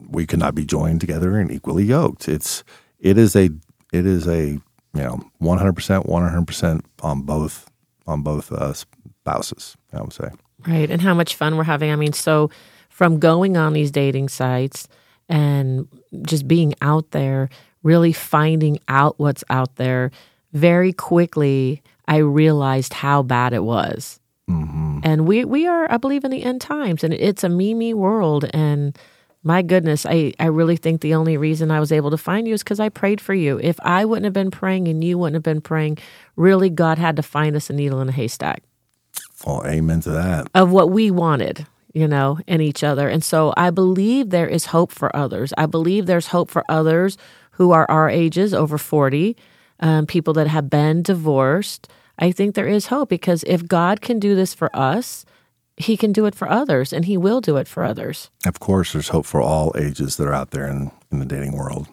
we 0.08 0.26
could 0.26 0.38
not 0.38 0.54
be 0.54 0.64
joined 0.64 1.00
together 1.00 1.36
and 1.36 1.50
equally 1.50 1.84
yoked. 1.84 2.28
It's 2.28 2.64
it 2.98 3.18
is 3.18 3.36
a 3.36 3.50
it 3.92 4.06
is 4.06 4.26
a 4.26 4.52
you 4.52 4.62
know 4.94 5.20
one 5.38 5.58
hundred 5.58 5.74
percent 5.74 6.06
one 6.06 6.22
hundred 6.22 6.46
percent 6.46 6.84
on 7.02 7.22
both 7.22 7.70
on 8.06 8.22
both 8.22 8.50
uh, 8.52 8.72
spouses. 8.72 9.76
I 9.92 10.00
would 10.00 10.14
say. 10.14 10.30
Right. 10.66 10.90
And 10.90 11.00
how 11.00 11.14
much 11.14 11.34
fun 11.34 11.56
we're 11.56 11.64
having. 11.64 11.90
I 11.90 11.96
mean, 11.96 12.12
so 12.12 12.50
from 12.88 13.18
going 13.18 13.56
on 13.56 13.72
these 13.72 13.90
dating 13.90 14.28
sites 14.28 14.88
and 15.28 15.86
just 16.22 16.48
being 16.48 16.74
out 16.80 17.10
there, 17.10 17.48
really 17.82 18.12
finding 18.12 18.78
out 18.88 19.18
what's 19.18 19.44
out 19.50 19.76
there, 19.76 20.10
very 20.52 20.92
quickly, 20.92 21.82
I 22.08 22.18
realized 22.18 22.94
how 22.94 23.22
bad 23.22 23.52
it 23.52 23.62
was. 23.62 24.18
Mm-hmm. 24.48 25.00
And 25.02 25.26
we, 25.26 25.44
we 25.44 25.66
are, 25.66 25.90
I 25.90 25.98
believe, 25.98 26.24
in 26.24 26.30
the 26.30 26.42
end 26.42 26.60
times, 26.60 27.04
and 27.04 27.12
it's 27.12 27.44
a 27.44 27.48
me, 27.48 27.74
me 27.74 27.94
world. 27.94 28.46
And 28.52 28.96
my 29.42 29.62
goodness, 29.62 30.06
I, 30.06 30.32
I 30.40 30.46
really 30.46 30.76
think 30.76 31.00
the 31.00 31.14
only 31.14 31.36
reason 31.36 31.70
I 31.70 31.80
was 31.80 31.92
able 31.92 32.10
to 32.10 32.16
find 32.16 32.48
you 32.48 32.54
is 32.54 32.62
because 32.62 32.80
I 32.80 32.88
prayed 32.88 33.20
for 33.20 33.34
you. 33.34 33.60
If 33.62 33.78
I 33.80 34.04
wouldn't 34.04 34.24
have 34.24 34.32
been 34.32 34.50
praying 34.50 34.88
and 34.88 35.04
you 35.04 35.18
wouldn't 35.18 35.34
have 35.34 35.42
been 35.42 35.60
praying, 35.60 35.98
really, 36.36 36.70
God 36.70 36.98
had 36.98 37.16
to 37.16 37.22
find 37.22 37.54
us 37.54 37.70
a 37.70 37.72
needle 37.72 38.00
in 38.00 38.08
a 38.08 38.12
haystack 38.12 38.62
Well, 39.44 39.64
amen 39.66 40.00
to 40.02 40.10
that. 40.10 40.48
of 40.54 40.70
what 40.70 40.90
we 40.90 41.10
wanted, 41.10 41.66
you 41.92 42.08
know, 42.08 42.38
in 42.46 42.60
each 42.60 42.82
other. 42.84 43.08
And 43.08 43.22
so 43.22 43.52
I 43.56 43.70
believe 43.70 44.30
there 44.30 44.48
is 44.48 44.66
hope 44.66 44.92
for 44.92 45.14
others. 45.14 45.52
I 45.58 45.66
believe 45.66 46.06
there's 46.06 46.28
hope 46.28 46.50
for 46.50 46.64
others 46.68 47.18
who 47.52 47.72
are 47.72 47.90
our 47.90 48.08
ages, 48.08 48.54
over 48.54 48.78
40, 48.78 49.36
um, 49.80 50.06
people 50.06 50.32
that 50.34 50.46
have 50.46 50.70
been 50.70 51.02
divorced. 51.02 51.88
I 52.18 52.32
think 52.32 52.54
there 52.54 52.68
is 52.68 52.86
hope 52.86 53.08
because 53.08 53.44
if 53.46 53.66
God 53.66 54.00
can 54.00 54.18
do 54.18 54.34
this 54.34 54.54
for 54.54 54.74
us, 54.74 55.24
he 55.76 55.96
can 55.96 56.12
do 56.12 56.24
it 56.24 56.34
for 56.34 56.48
others 56.50 56.92
and 56.92 57.04
he 57.04 57.16
will 57.16 57.40
do 57.40 57.56
it 57.56 57.68
for 57.68 57.84
others. 57.84 58.30
Of 58.46 58.60
course, 58.60 58.92
there's 58.92 59.08
hope 59.08 59.26
for 59.26 59.42
all 59.42 59.74
ages 59.76 60.16
that 60.16 60.26
are 60.26 60.32
out 60.32 60.50
there 60.50 60.66
in, 60.66 60.90
in 61.12 61.18
the 61.18 61.26
dating 61.26 61.52
world. 61.52 61.88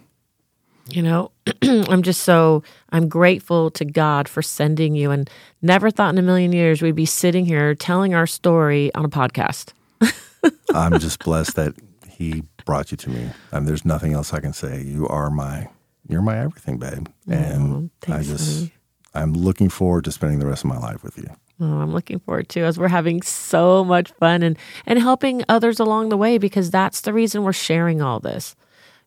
You 0.89 1.01
know, 1.01 1.31
I'm 1.61 2.03
just 2.03 2.21
so 2.21 2.63
I'm 2.89 3.07
grateful 3.07 3.71
to 3.71 3.85
God 3.85 4.27
for 4.27 4.41
sending 4.41 4.95
you 4.95 5.11
and 5.11 5.29
never 5.61 5.89
thought 5.89 6.13
in 6.13 6.17
a 6.17 6.21
million 6.21 6.51
years 6.51 6.81
we'd 6.81 6.95
be 6.95 7.05
sitting 7.05 7.45
here 7.45 7.73
telling 7.73 8.13
our 8.13 8.27
story 8.27 8.93
on 8.93 9.05
a 9.05 9.09
podcast. 9.09 9.71
I'm 10.73 10.99
just 10.99 11.23
blessed 11.23 11.55
that 11.55 11.73
he 12.07 12.43
brought 12.65 12.91
you 12.91 12.97
to 12.97 13.09
me. 13.09 13.29
I 13.51 13.57
mean, 13.59 13.65
there's 13.65 13.85
nothing 13.85 14.13
else 14.13 14.33
I 14.33 14.39
can 14.39 14.53
say. 14.53 14.81
You 14.81 15.07
are 15.07 15.29
my, 15.29 15.69
you're 16.07 16.21
my 16.21 16.37
everything, 16.39 16.77
babe. 16.77 17.07
And 17.29 17.89
thanks, 18.01 18.29
I 18.29 18.31
just, 18.31 18.59
honey. 18.59 18.73
I'm 19.13 19.33
looking 19.33 19.69
forward 19.69 20.05
to 20.05 20.11
spending 20.11 20.39
the 20.39 20.47
rest 20.47 20.63
of 20.63 20.69
my 20.69 20.77
life 20.77 21.03
with 21.03 21.17
you. 21.17 21.29
Oh, 21.61 21.65
I'm 21.65 21.93
looking 21.93 22.19
forward 22.19 22.49
to 22.49 22.61
as 22.61 22.77
we're 22.77 22.87
having 22.87 23.21
so 23.21 23.85
much 23.85 24.11
fun 24.13 24.41
and 24.41 24.57
and 24.85 24.99
helping 24.99 25.43
others 25.47 25.79
along 25.79 26.09
the 26.09 26.17
way 26.17 26.37
because 26.37 26.71
that's 26.71 27.01
the 27.01 27.13
reason 27.13 27.43
we're 27.43 27.53
sharing 27.53 28.01
all 28.01 28.19
this. 28.19 28.55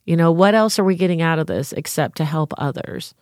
You 0.06 0.16
know, 0.16 0.32
what 0.32 0.54
else 0.54 0.78
are 0.78 0.84
we 0.84 0.94
getting 0.94 1.20
out 1.20 1.38
of 1.38 1.46
this 1.48 1.72
except 1.72 2.16
to 2.18 2.24
help 2.24 2.54
others? 2.56 3.14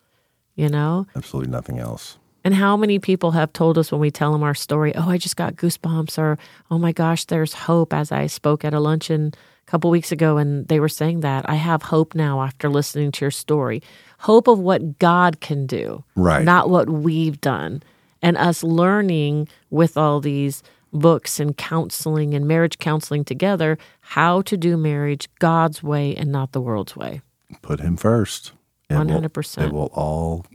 You 0.54 0.68
know? 0.68 1.06
Absolutely 1.16 1.50
nothing 1.50 1.78
else. 1.78 2.18
And 2.44 2.54
how 2.54 2.76
many 2.76 2.98
people 2.98 3.30
have 3.30 3.54
told 3.54 3.78
us 3.78 3.90
when 3.90 4.02
we 4.02 4.10
tell 4.10 4.30
them 4.30 4.42
our 4.42 4.54
story, 4.54 4.94
"Oh, 4.94 5.08
I 5.08 5.16
just 5.16 5.34
got 5.36 5.56
goosebumps," 5.56 6.18
or 6.18 6.38
"Oh 6.70 6.78
my 6.78 6.92
gosh, 6.92 7.24
there's 7.24 7.54
hope." 7.54 7.94
As 7.94 8.12
I 8.12 8.26
spoke 8.26 8.66
at 8.66 8.74
a 8.74 8.80
luncheon 8.80 9.32
a 9.66 9.70
couple 9.70 9.90
weeks 9.90 10.12
ago, 10.12 10.36
and 10.36 10.68
they 10.68 10.78
were 10.78 10.90
saying 10.90 11.20
that 11.20 11.48
I 11.48 11.54
have 11.54 11.84
hope 11.84 12.14
now 12.14 12.42
after 12.42 12.68
listening 12.68 13.12
to 13.12 13.24
your 13.24 13.30
story. 13.30 13.82
Hope 14.18 14.46
of 14.46 14.58
what 14.58 14.98
God 14.98 15.40
can 15.40 15.66
do, 15.66 16.04
Right. 16.16 16.44
Not 16.44 16.68
what 16.68 16.90
we've 16.90 17.40
done, 17.40 17.82
and 18.20 18.36
us 18.36 18.62
learning 18.62 19.48
with 19.70 19.96
all 19.96 20.20
these 20.20 20.62
books 20.94 21.40
and 21.40 21.56
counseling 21.56 22.32
and 22.34 22.46
marriage 22.46 22.78
counseling 22.78 23.24
together 23.24 23.76
how 24.00 24.40
to 24.42 24.56
do 24.56 24.76
marriage 24.76 25.28
God's 25.40 25.82
way 25.82 26.14
and 26.14 26.30
not 26.30 26.52
the 26.52 26.60
world's 26.60 26.96
way. 26.96 27.20
Put 27.60 27.80
him 27.80 27.96
first. 27.96 28.52
It 28.88 28.94
will- 28.96 29.06
100%. 29.06 29.66
It 29.66 29.72
will 29.72 29.90
all 29.92 30.46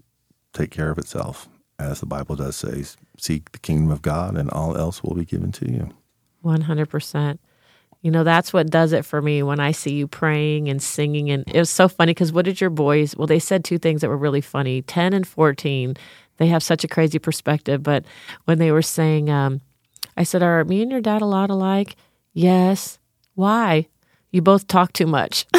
take 0.53 0.71
care 0.71 0.89
of 0.89 0.97
itself. 0.97 1.49
As 1.77 1.99
the 1.99 2.05
Bible 2.05 2.35
does 2.35 2.55
say, 2.55 2.83
seek 3.17 3.51
the 3.51 3.59
kingdom 3.59 3.91
of 3.91 4.01
God 4.01 4.35
and 4.35 4.49
all 4.49 4.75
else 4.77 5.03
will 5.03 5.15
be 5.15 5.25
given 5.25 5.51
to 5.53 5.71
you. 5.71 5.89
100%. 6.43 7.39
You 8.01 8.11
know, 8.11 8.23
that's 8.23 8.53
what 8.53 8.69
does 8.69 8.93
it 8.93 9.03
for 9.03 9.21
me 9.21 9.43
when 9.43 9.59
I 9.59 9.71
see 9.71 9.91
you 9.93 10.07
praying 10.07 10.69
and 10.69 10.81
singing. 10.81 11.29
And 11.29 11.43
it 11.47 11.59
was 11.59 11.69
so 11.69 11.89
funny 11.89 12.11
because 12.11 12.31
what 12.31 12.45
did 12.45 12.61
your 12.61 12.69
boys, 12.69 13.15
well, 13.15 13.27
they 13.27 13.39
said 13.39 13.63
two 13.65 13.77
things 13.77 14.01
that 14.01 14.09
were 14.09 14.17
really 14.17 14.41
funny 14.41 14.81
10 14.83 15.13
and 15.13 15.27
14. 15.27 15.95
They 16.37 16.47
have 16.47 16.63
such 16.63 16.85
a 16.85 16.87
crazy 16.87 17.19
perspective. 17.19 17.83
But 17.83 18.05
when 18.45 18.57
they 18.57 18.71
were 18.71 18.81
saying, 18.81 19.29
um, 19.29 19.59
I 20.19 20.23
said, 20.23 20.43
Are 20.43 20.63
me 20.65 20.81
and 20.81 20.91
your 20.91 20.99
dad 20.99 21.21
a 21.21 21.25
lot 21.25 21.49
alike? 21.49 21.95
Yes. 22.33 22.99
Why? 23.35 23.87
You 24.31 24.41
both 24.41 24.67
talk 24.67 24.91
too 24.91 25.07
much. 25.07 25.45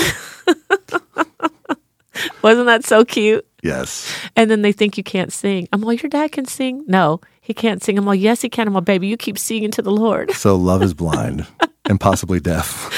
Wasn't 2.43 2.67
that 2.67 2.85
so 2.85 3.05
cute? 3.05 3.47
Yes. 3.63 4.15
And 4.37 4.51
then 4.51 4.61
they 4.61 4.73
think 4.73 4.99
you 4.99 5.03
can't 5.03 5.33
sing. 5.33 5.67
I'm 5.73 5.81
like, 5.81 6.03
Your 6.03 6.11
dad 6.11 6.33
can 6.33 6.45
sing? 6.45 6.85
No, 6.87 7.23
he 7.41 7.55
can't 7.55 7.83
sing. 7.83 7.97
I'm 7.97 8.05
like, 8.05 8.21
Yes, 8.21 8.43
he 8.43 8.51
can. 8.51 8.69
I'm 8.69 8.75
like, 8.75 8.85
Baby, 8.85 9.07
you 9.07 9.17
keep 9.17 9.39
singing 9.39 9.71
to 9.73 9.83
the 9.83 9.91
Lord. 9.91 10.31
So 10.33 10.57
love 10.57 10.83
is 10.83 10.93
blind 10.93 11.47
and 11.87 11.99
possibly 11.99 12.39
deaf. 12.39 12.93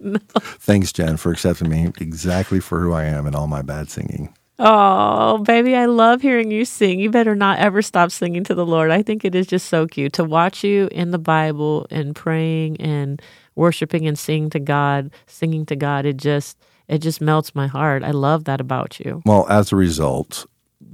Thanks, 0.60 0.92
Jen, 0.92 1.16
for 1.16 1.32
accepting 1.32 1.68
me 1.68 1.90
exactly 1.98 2.60
for 2.60 2.80
who 2.80 2.92
I 2.92 3.04
am 3.04 3.26
and 3.26 3.34
all 3.34 3.48
my 3.48 3.62
bad 3.62 3.90
singing. 3.90 4.32
Oh, 4.58 5.38
baby, 5.38 5.74
I 5.74 5.86
love 5.86 6.22
hearing 6.22 6.50
you 6.50 6.64
sing. 6.64 7.00
You 7.00 7.10
better 7.10 7.34
not 7.34 7.58
ever 7.58 7.82
stop 7.82 8.10
singing 8.12 8.44
to 8.44 8.54
the 8.54 8.64
Lord. 8.64 8.90
I 8.90 9.02
think 9.02 9.24
it 9.24 9.34
is 9.34 9.46
just 9.46 9.68
so 9.68 9.86
cute 9.86 10.12
to 10.14 10.24
watch 10.24 10.62
you 10.62 10.88
in 10.92 11.10
the 11.10 11.18
Bible 11.18 11.86
and 11.90 12.14
praying 12.14 12.80
and 12.80 13.20
worshiping 13.56 14.06
and 14.06 14.18
singing 14.18 14.50
to 14.50 14.60
God, 14.60 15.10
singing 15.26 15.66
to 15.66 15.76
God. 15.76 16.06
It 16.06 16.16
just 16.18 16.56
it 16.86 16.98
just 16.98 17.20
melts 17.20 17.54
my 17.54 17.66
heart. 17.66 18.04
I 18.04 18.10
love 18.10 18.44
that 18.44 18.60
about 18.60 19.00
you. 19.00 19.22
Well, 19.24 19.46
as 19.48 19.72
a 19.72 19.76
result, 19.76 20.46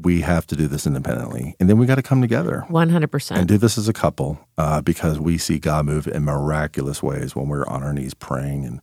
we 0.03 0.21
have 0.21 0.47
to 0.49 0.57
do 0.57 0.67
this 0.67 0.87
independently. 0.87 1.57
And 1.59 1.69
then 1.69 1.79
we 1.79 1.87
got 1.87 1.97
to 1.97 2.03
come 2.03 2.21
together 2.21 2.65
100%. 2.69 3.37
and 3.37 3.49
do 3.49 3.59
this 3.59 3.77
as 3.77 3.89
a 3.89 3.93
couple 3.93 4.39
uh, 4.57 4.81
because 4.81 5.19
we 5.19 5.37
see 5.37 5.59
God 5.59 5.87
move 5.87 6.07
in 6.07 6.25
miraculous 6.25 7.03
ways 7.03 7.35
when 7.35 7.49
we're 7.49 7.67
on 7.67 7.83
our 7.83 7.93
knees 7.93 8.15
praying 8.15 8.65
and, 8.65 8.81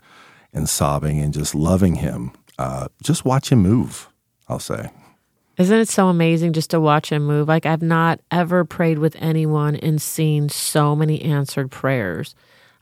and 0.53 0.67
sobbing 0.67 1.19
and 1.19 1.33
just 1.33 1.55
loving 1.55 1.95
Him. 1.95 2.31
Uh, 2.59 2.87
just 3.01 3.23
watch 3.25 3.51
Him 3.51 3.59
move, 3.59 4.09
I'll 4.49 4.59
say. 4.59 4.89
Isn't 5.57 5.79
it 5.79 5.89
so 5.89 6.07
amazing 6.07 6.53
just 6.53 6.69
to 6.69 6.79
watch 6.79 7.11
him 7.11 7.25
move? 7.25 7.47
Like, 7.47 7.65
I've 7.65 7.81
not 7.81 8.19
ever 8.29 8.63
prayed 8.63 8.99
with 8.99 9.15
anyone 9.19 9.75
and 9.75 9.99
seen 10.01 10.49
so 10.49 10.95
many 10.95 11.21
answered 11.21 11.71
prayers. 11.71 12.35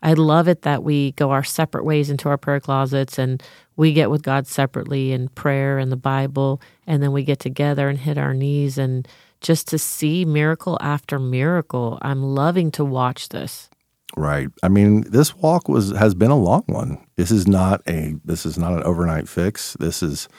I 0.03 0.13
love 0.13 0.47
it 0.47 0.63
that 0.63 0.83
we 0.83 1.13
go 1.13 1.31
our 1.31 1.43
separate 1.43 1.85
ways 1.85 2.09
into 2.09 2.29
our 2.29 2.37
prayer 2.37 2.59
closets 2.59 3.17
and 3.17 3.41
we 3.77 3.93
get 3.93 4.11
with 4.11 4.23
God 4.23 4.45
separately 4.45 5.13
in 5.13 5.29
prayer 5.29 5.77
and 5.77 5.91
the 5.91 5.97
Bible, 5.97 6.61
and 6.85 7.01
then 7.01 7.11
we 7.11 7.23
get 7.23 7.39
together 7.39 7.89
and 7.89 7.97
hit 7.97 8.17
our 8.17 8.33
knees 8.33 8.77
and 8.77 9.07
just 9.41 9.67
to 9.69 9.77
see 9.77 10.25
miracle 10.25 10.77
after 10.81 11.17
miracle. 11.17 11.97
I'm 12.01 12.23
loving 12.23 12.71
to 12.71 12.85
watch 12.85 13.29
this. 13.29 13.69
Right. 14.15 14.49
I 14.63 14.69
mean, 14.69 15.01
this 15.09 15.35
walk 15.35 15.67
was 15.67 15.91
has 15.91 16.13
been 16.13 16.31
a 16.31 16.37
long 16.37 16.63
one. 16.67 17.05
This 17.15 17.31
is 17.31 17.47
not 17.47 17.81
a 17.87 18.15
this 18.23 18.45
is 18.45 18.57
not 18.57 18.73
an 18.73 18.83
overnight 18.83 19.27
fix. 19.27 19.75
This 19.79 20.01
is 20.01 20.29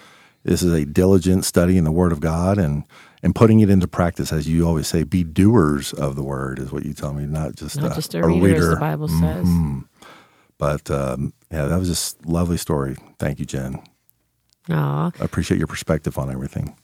this 0.47 0.63
is 0.63 0.73
a 0.73 0.85
diligent 0.85 1.45
study 1.45 1.77
in 1.77 1.85
the 1.85 1.93
Word 1.93 2.13
of 2.13 2.21
God 2.21 2.57
and 2.57 2.85
and 3.23 3.35
putting 3.35 3.61
it 3.61 3.69
into 3.69 3.89
practice, 3.89 4.33
as 4.33 4.49
you 4.49 4.67
always 4.67 4.87
say, 4.87 5.03
be 5.03 5.25
doers 5.25 5.93
of 5.93 6.15
the 6.15 6.23
Word 6.23 6.61
is 6.61 6.71
what 6.71 6.85
you 6.85 6.93
tell 6.93 7.13
me, 7.13 7.27
not 7.27 7.57
just 7.57 7.81
Not 7.81 7.93
a, 7.93 7.95
just 7.97 8.15
a 8.15 8.25
reader, 8.25 8.55
as 8.55 8.71
the 8.71 8.77
Bible 8.77 9.09
says. 9.09 9.47
Mhm. 9.47 9.85
But 10.59 10.91
um, 10.91 11.33
yeah, 11.51 11.67
that 11.67 11.79
was 11.79 11.89
just 11.89 12.25
a 12.25 12.31
lovely 12.31 12.57
story. 12.57 12.97
Thank 13.19 13.41
you, 13.41 13.45
Jen. 13.45 13.83
Aw. 14.71 15.11
I 15.19 15.25
appreciate 15.25 15.59
your 15.59 15.67
perspective 15.67 16.19
on 16.19 16.31
everything. 16.31 16.77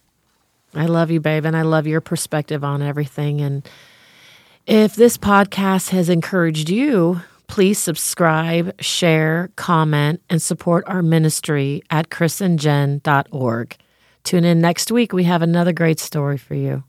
I 0.75 0.87
love 0.87 1.11
you, 1.11 1.21
babe, 1.21 1.45
and 1.45 1.57
I 1.57 1.63
love 1.63 1.87
your 1.87 2.01
perspective 2.01 2.65
on 2.65 2.83
everything. 2.83 3.41
And 3.41 3.69
if 4.67 4.97
this 4.97 5.17
podcast 5.17 5.91
has 5.91 6.09
encouraged 6.09 6.69
you, 6.71 7.21
please 7.53 7.79
subscribe, 7.79 8.73
share, 8.81 9.51
comment, 9.57 10.23
and 10.31 10.41
support 10.41 10.83
our 10.87 11.03
ministry 11.03 11.83
at 11.91 12.09
chrisandjen.org. 12.09 13.77
Tune 14.25 14.45
in 14.47 14.63
next 14.63 14.91
week. 14.91 15.13
We 15.13 15.25
have 15.25 15.43
another 15.43 15.75
great 15.75 16.01
story 16.01 16.39
for 16.39 16.55
you. 16.55 16.83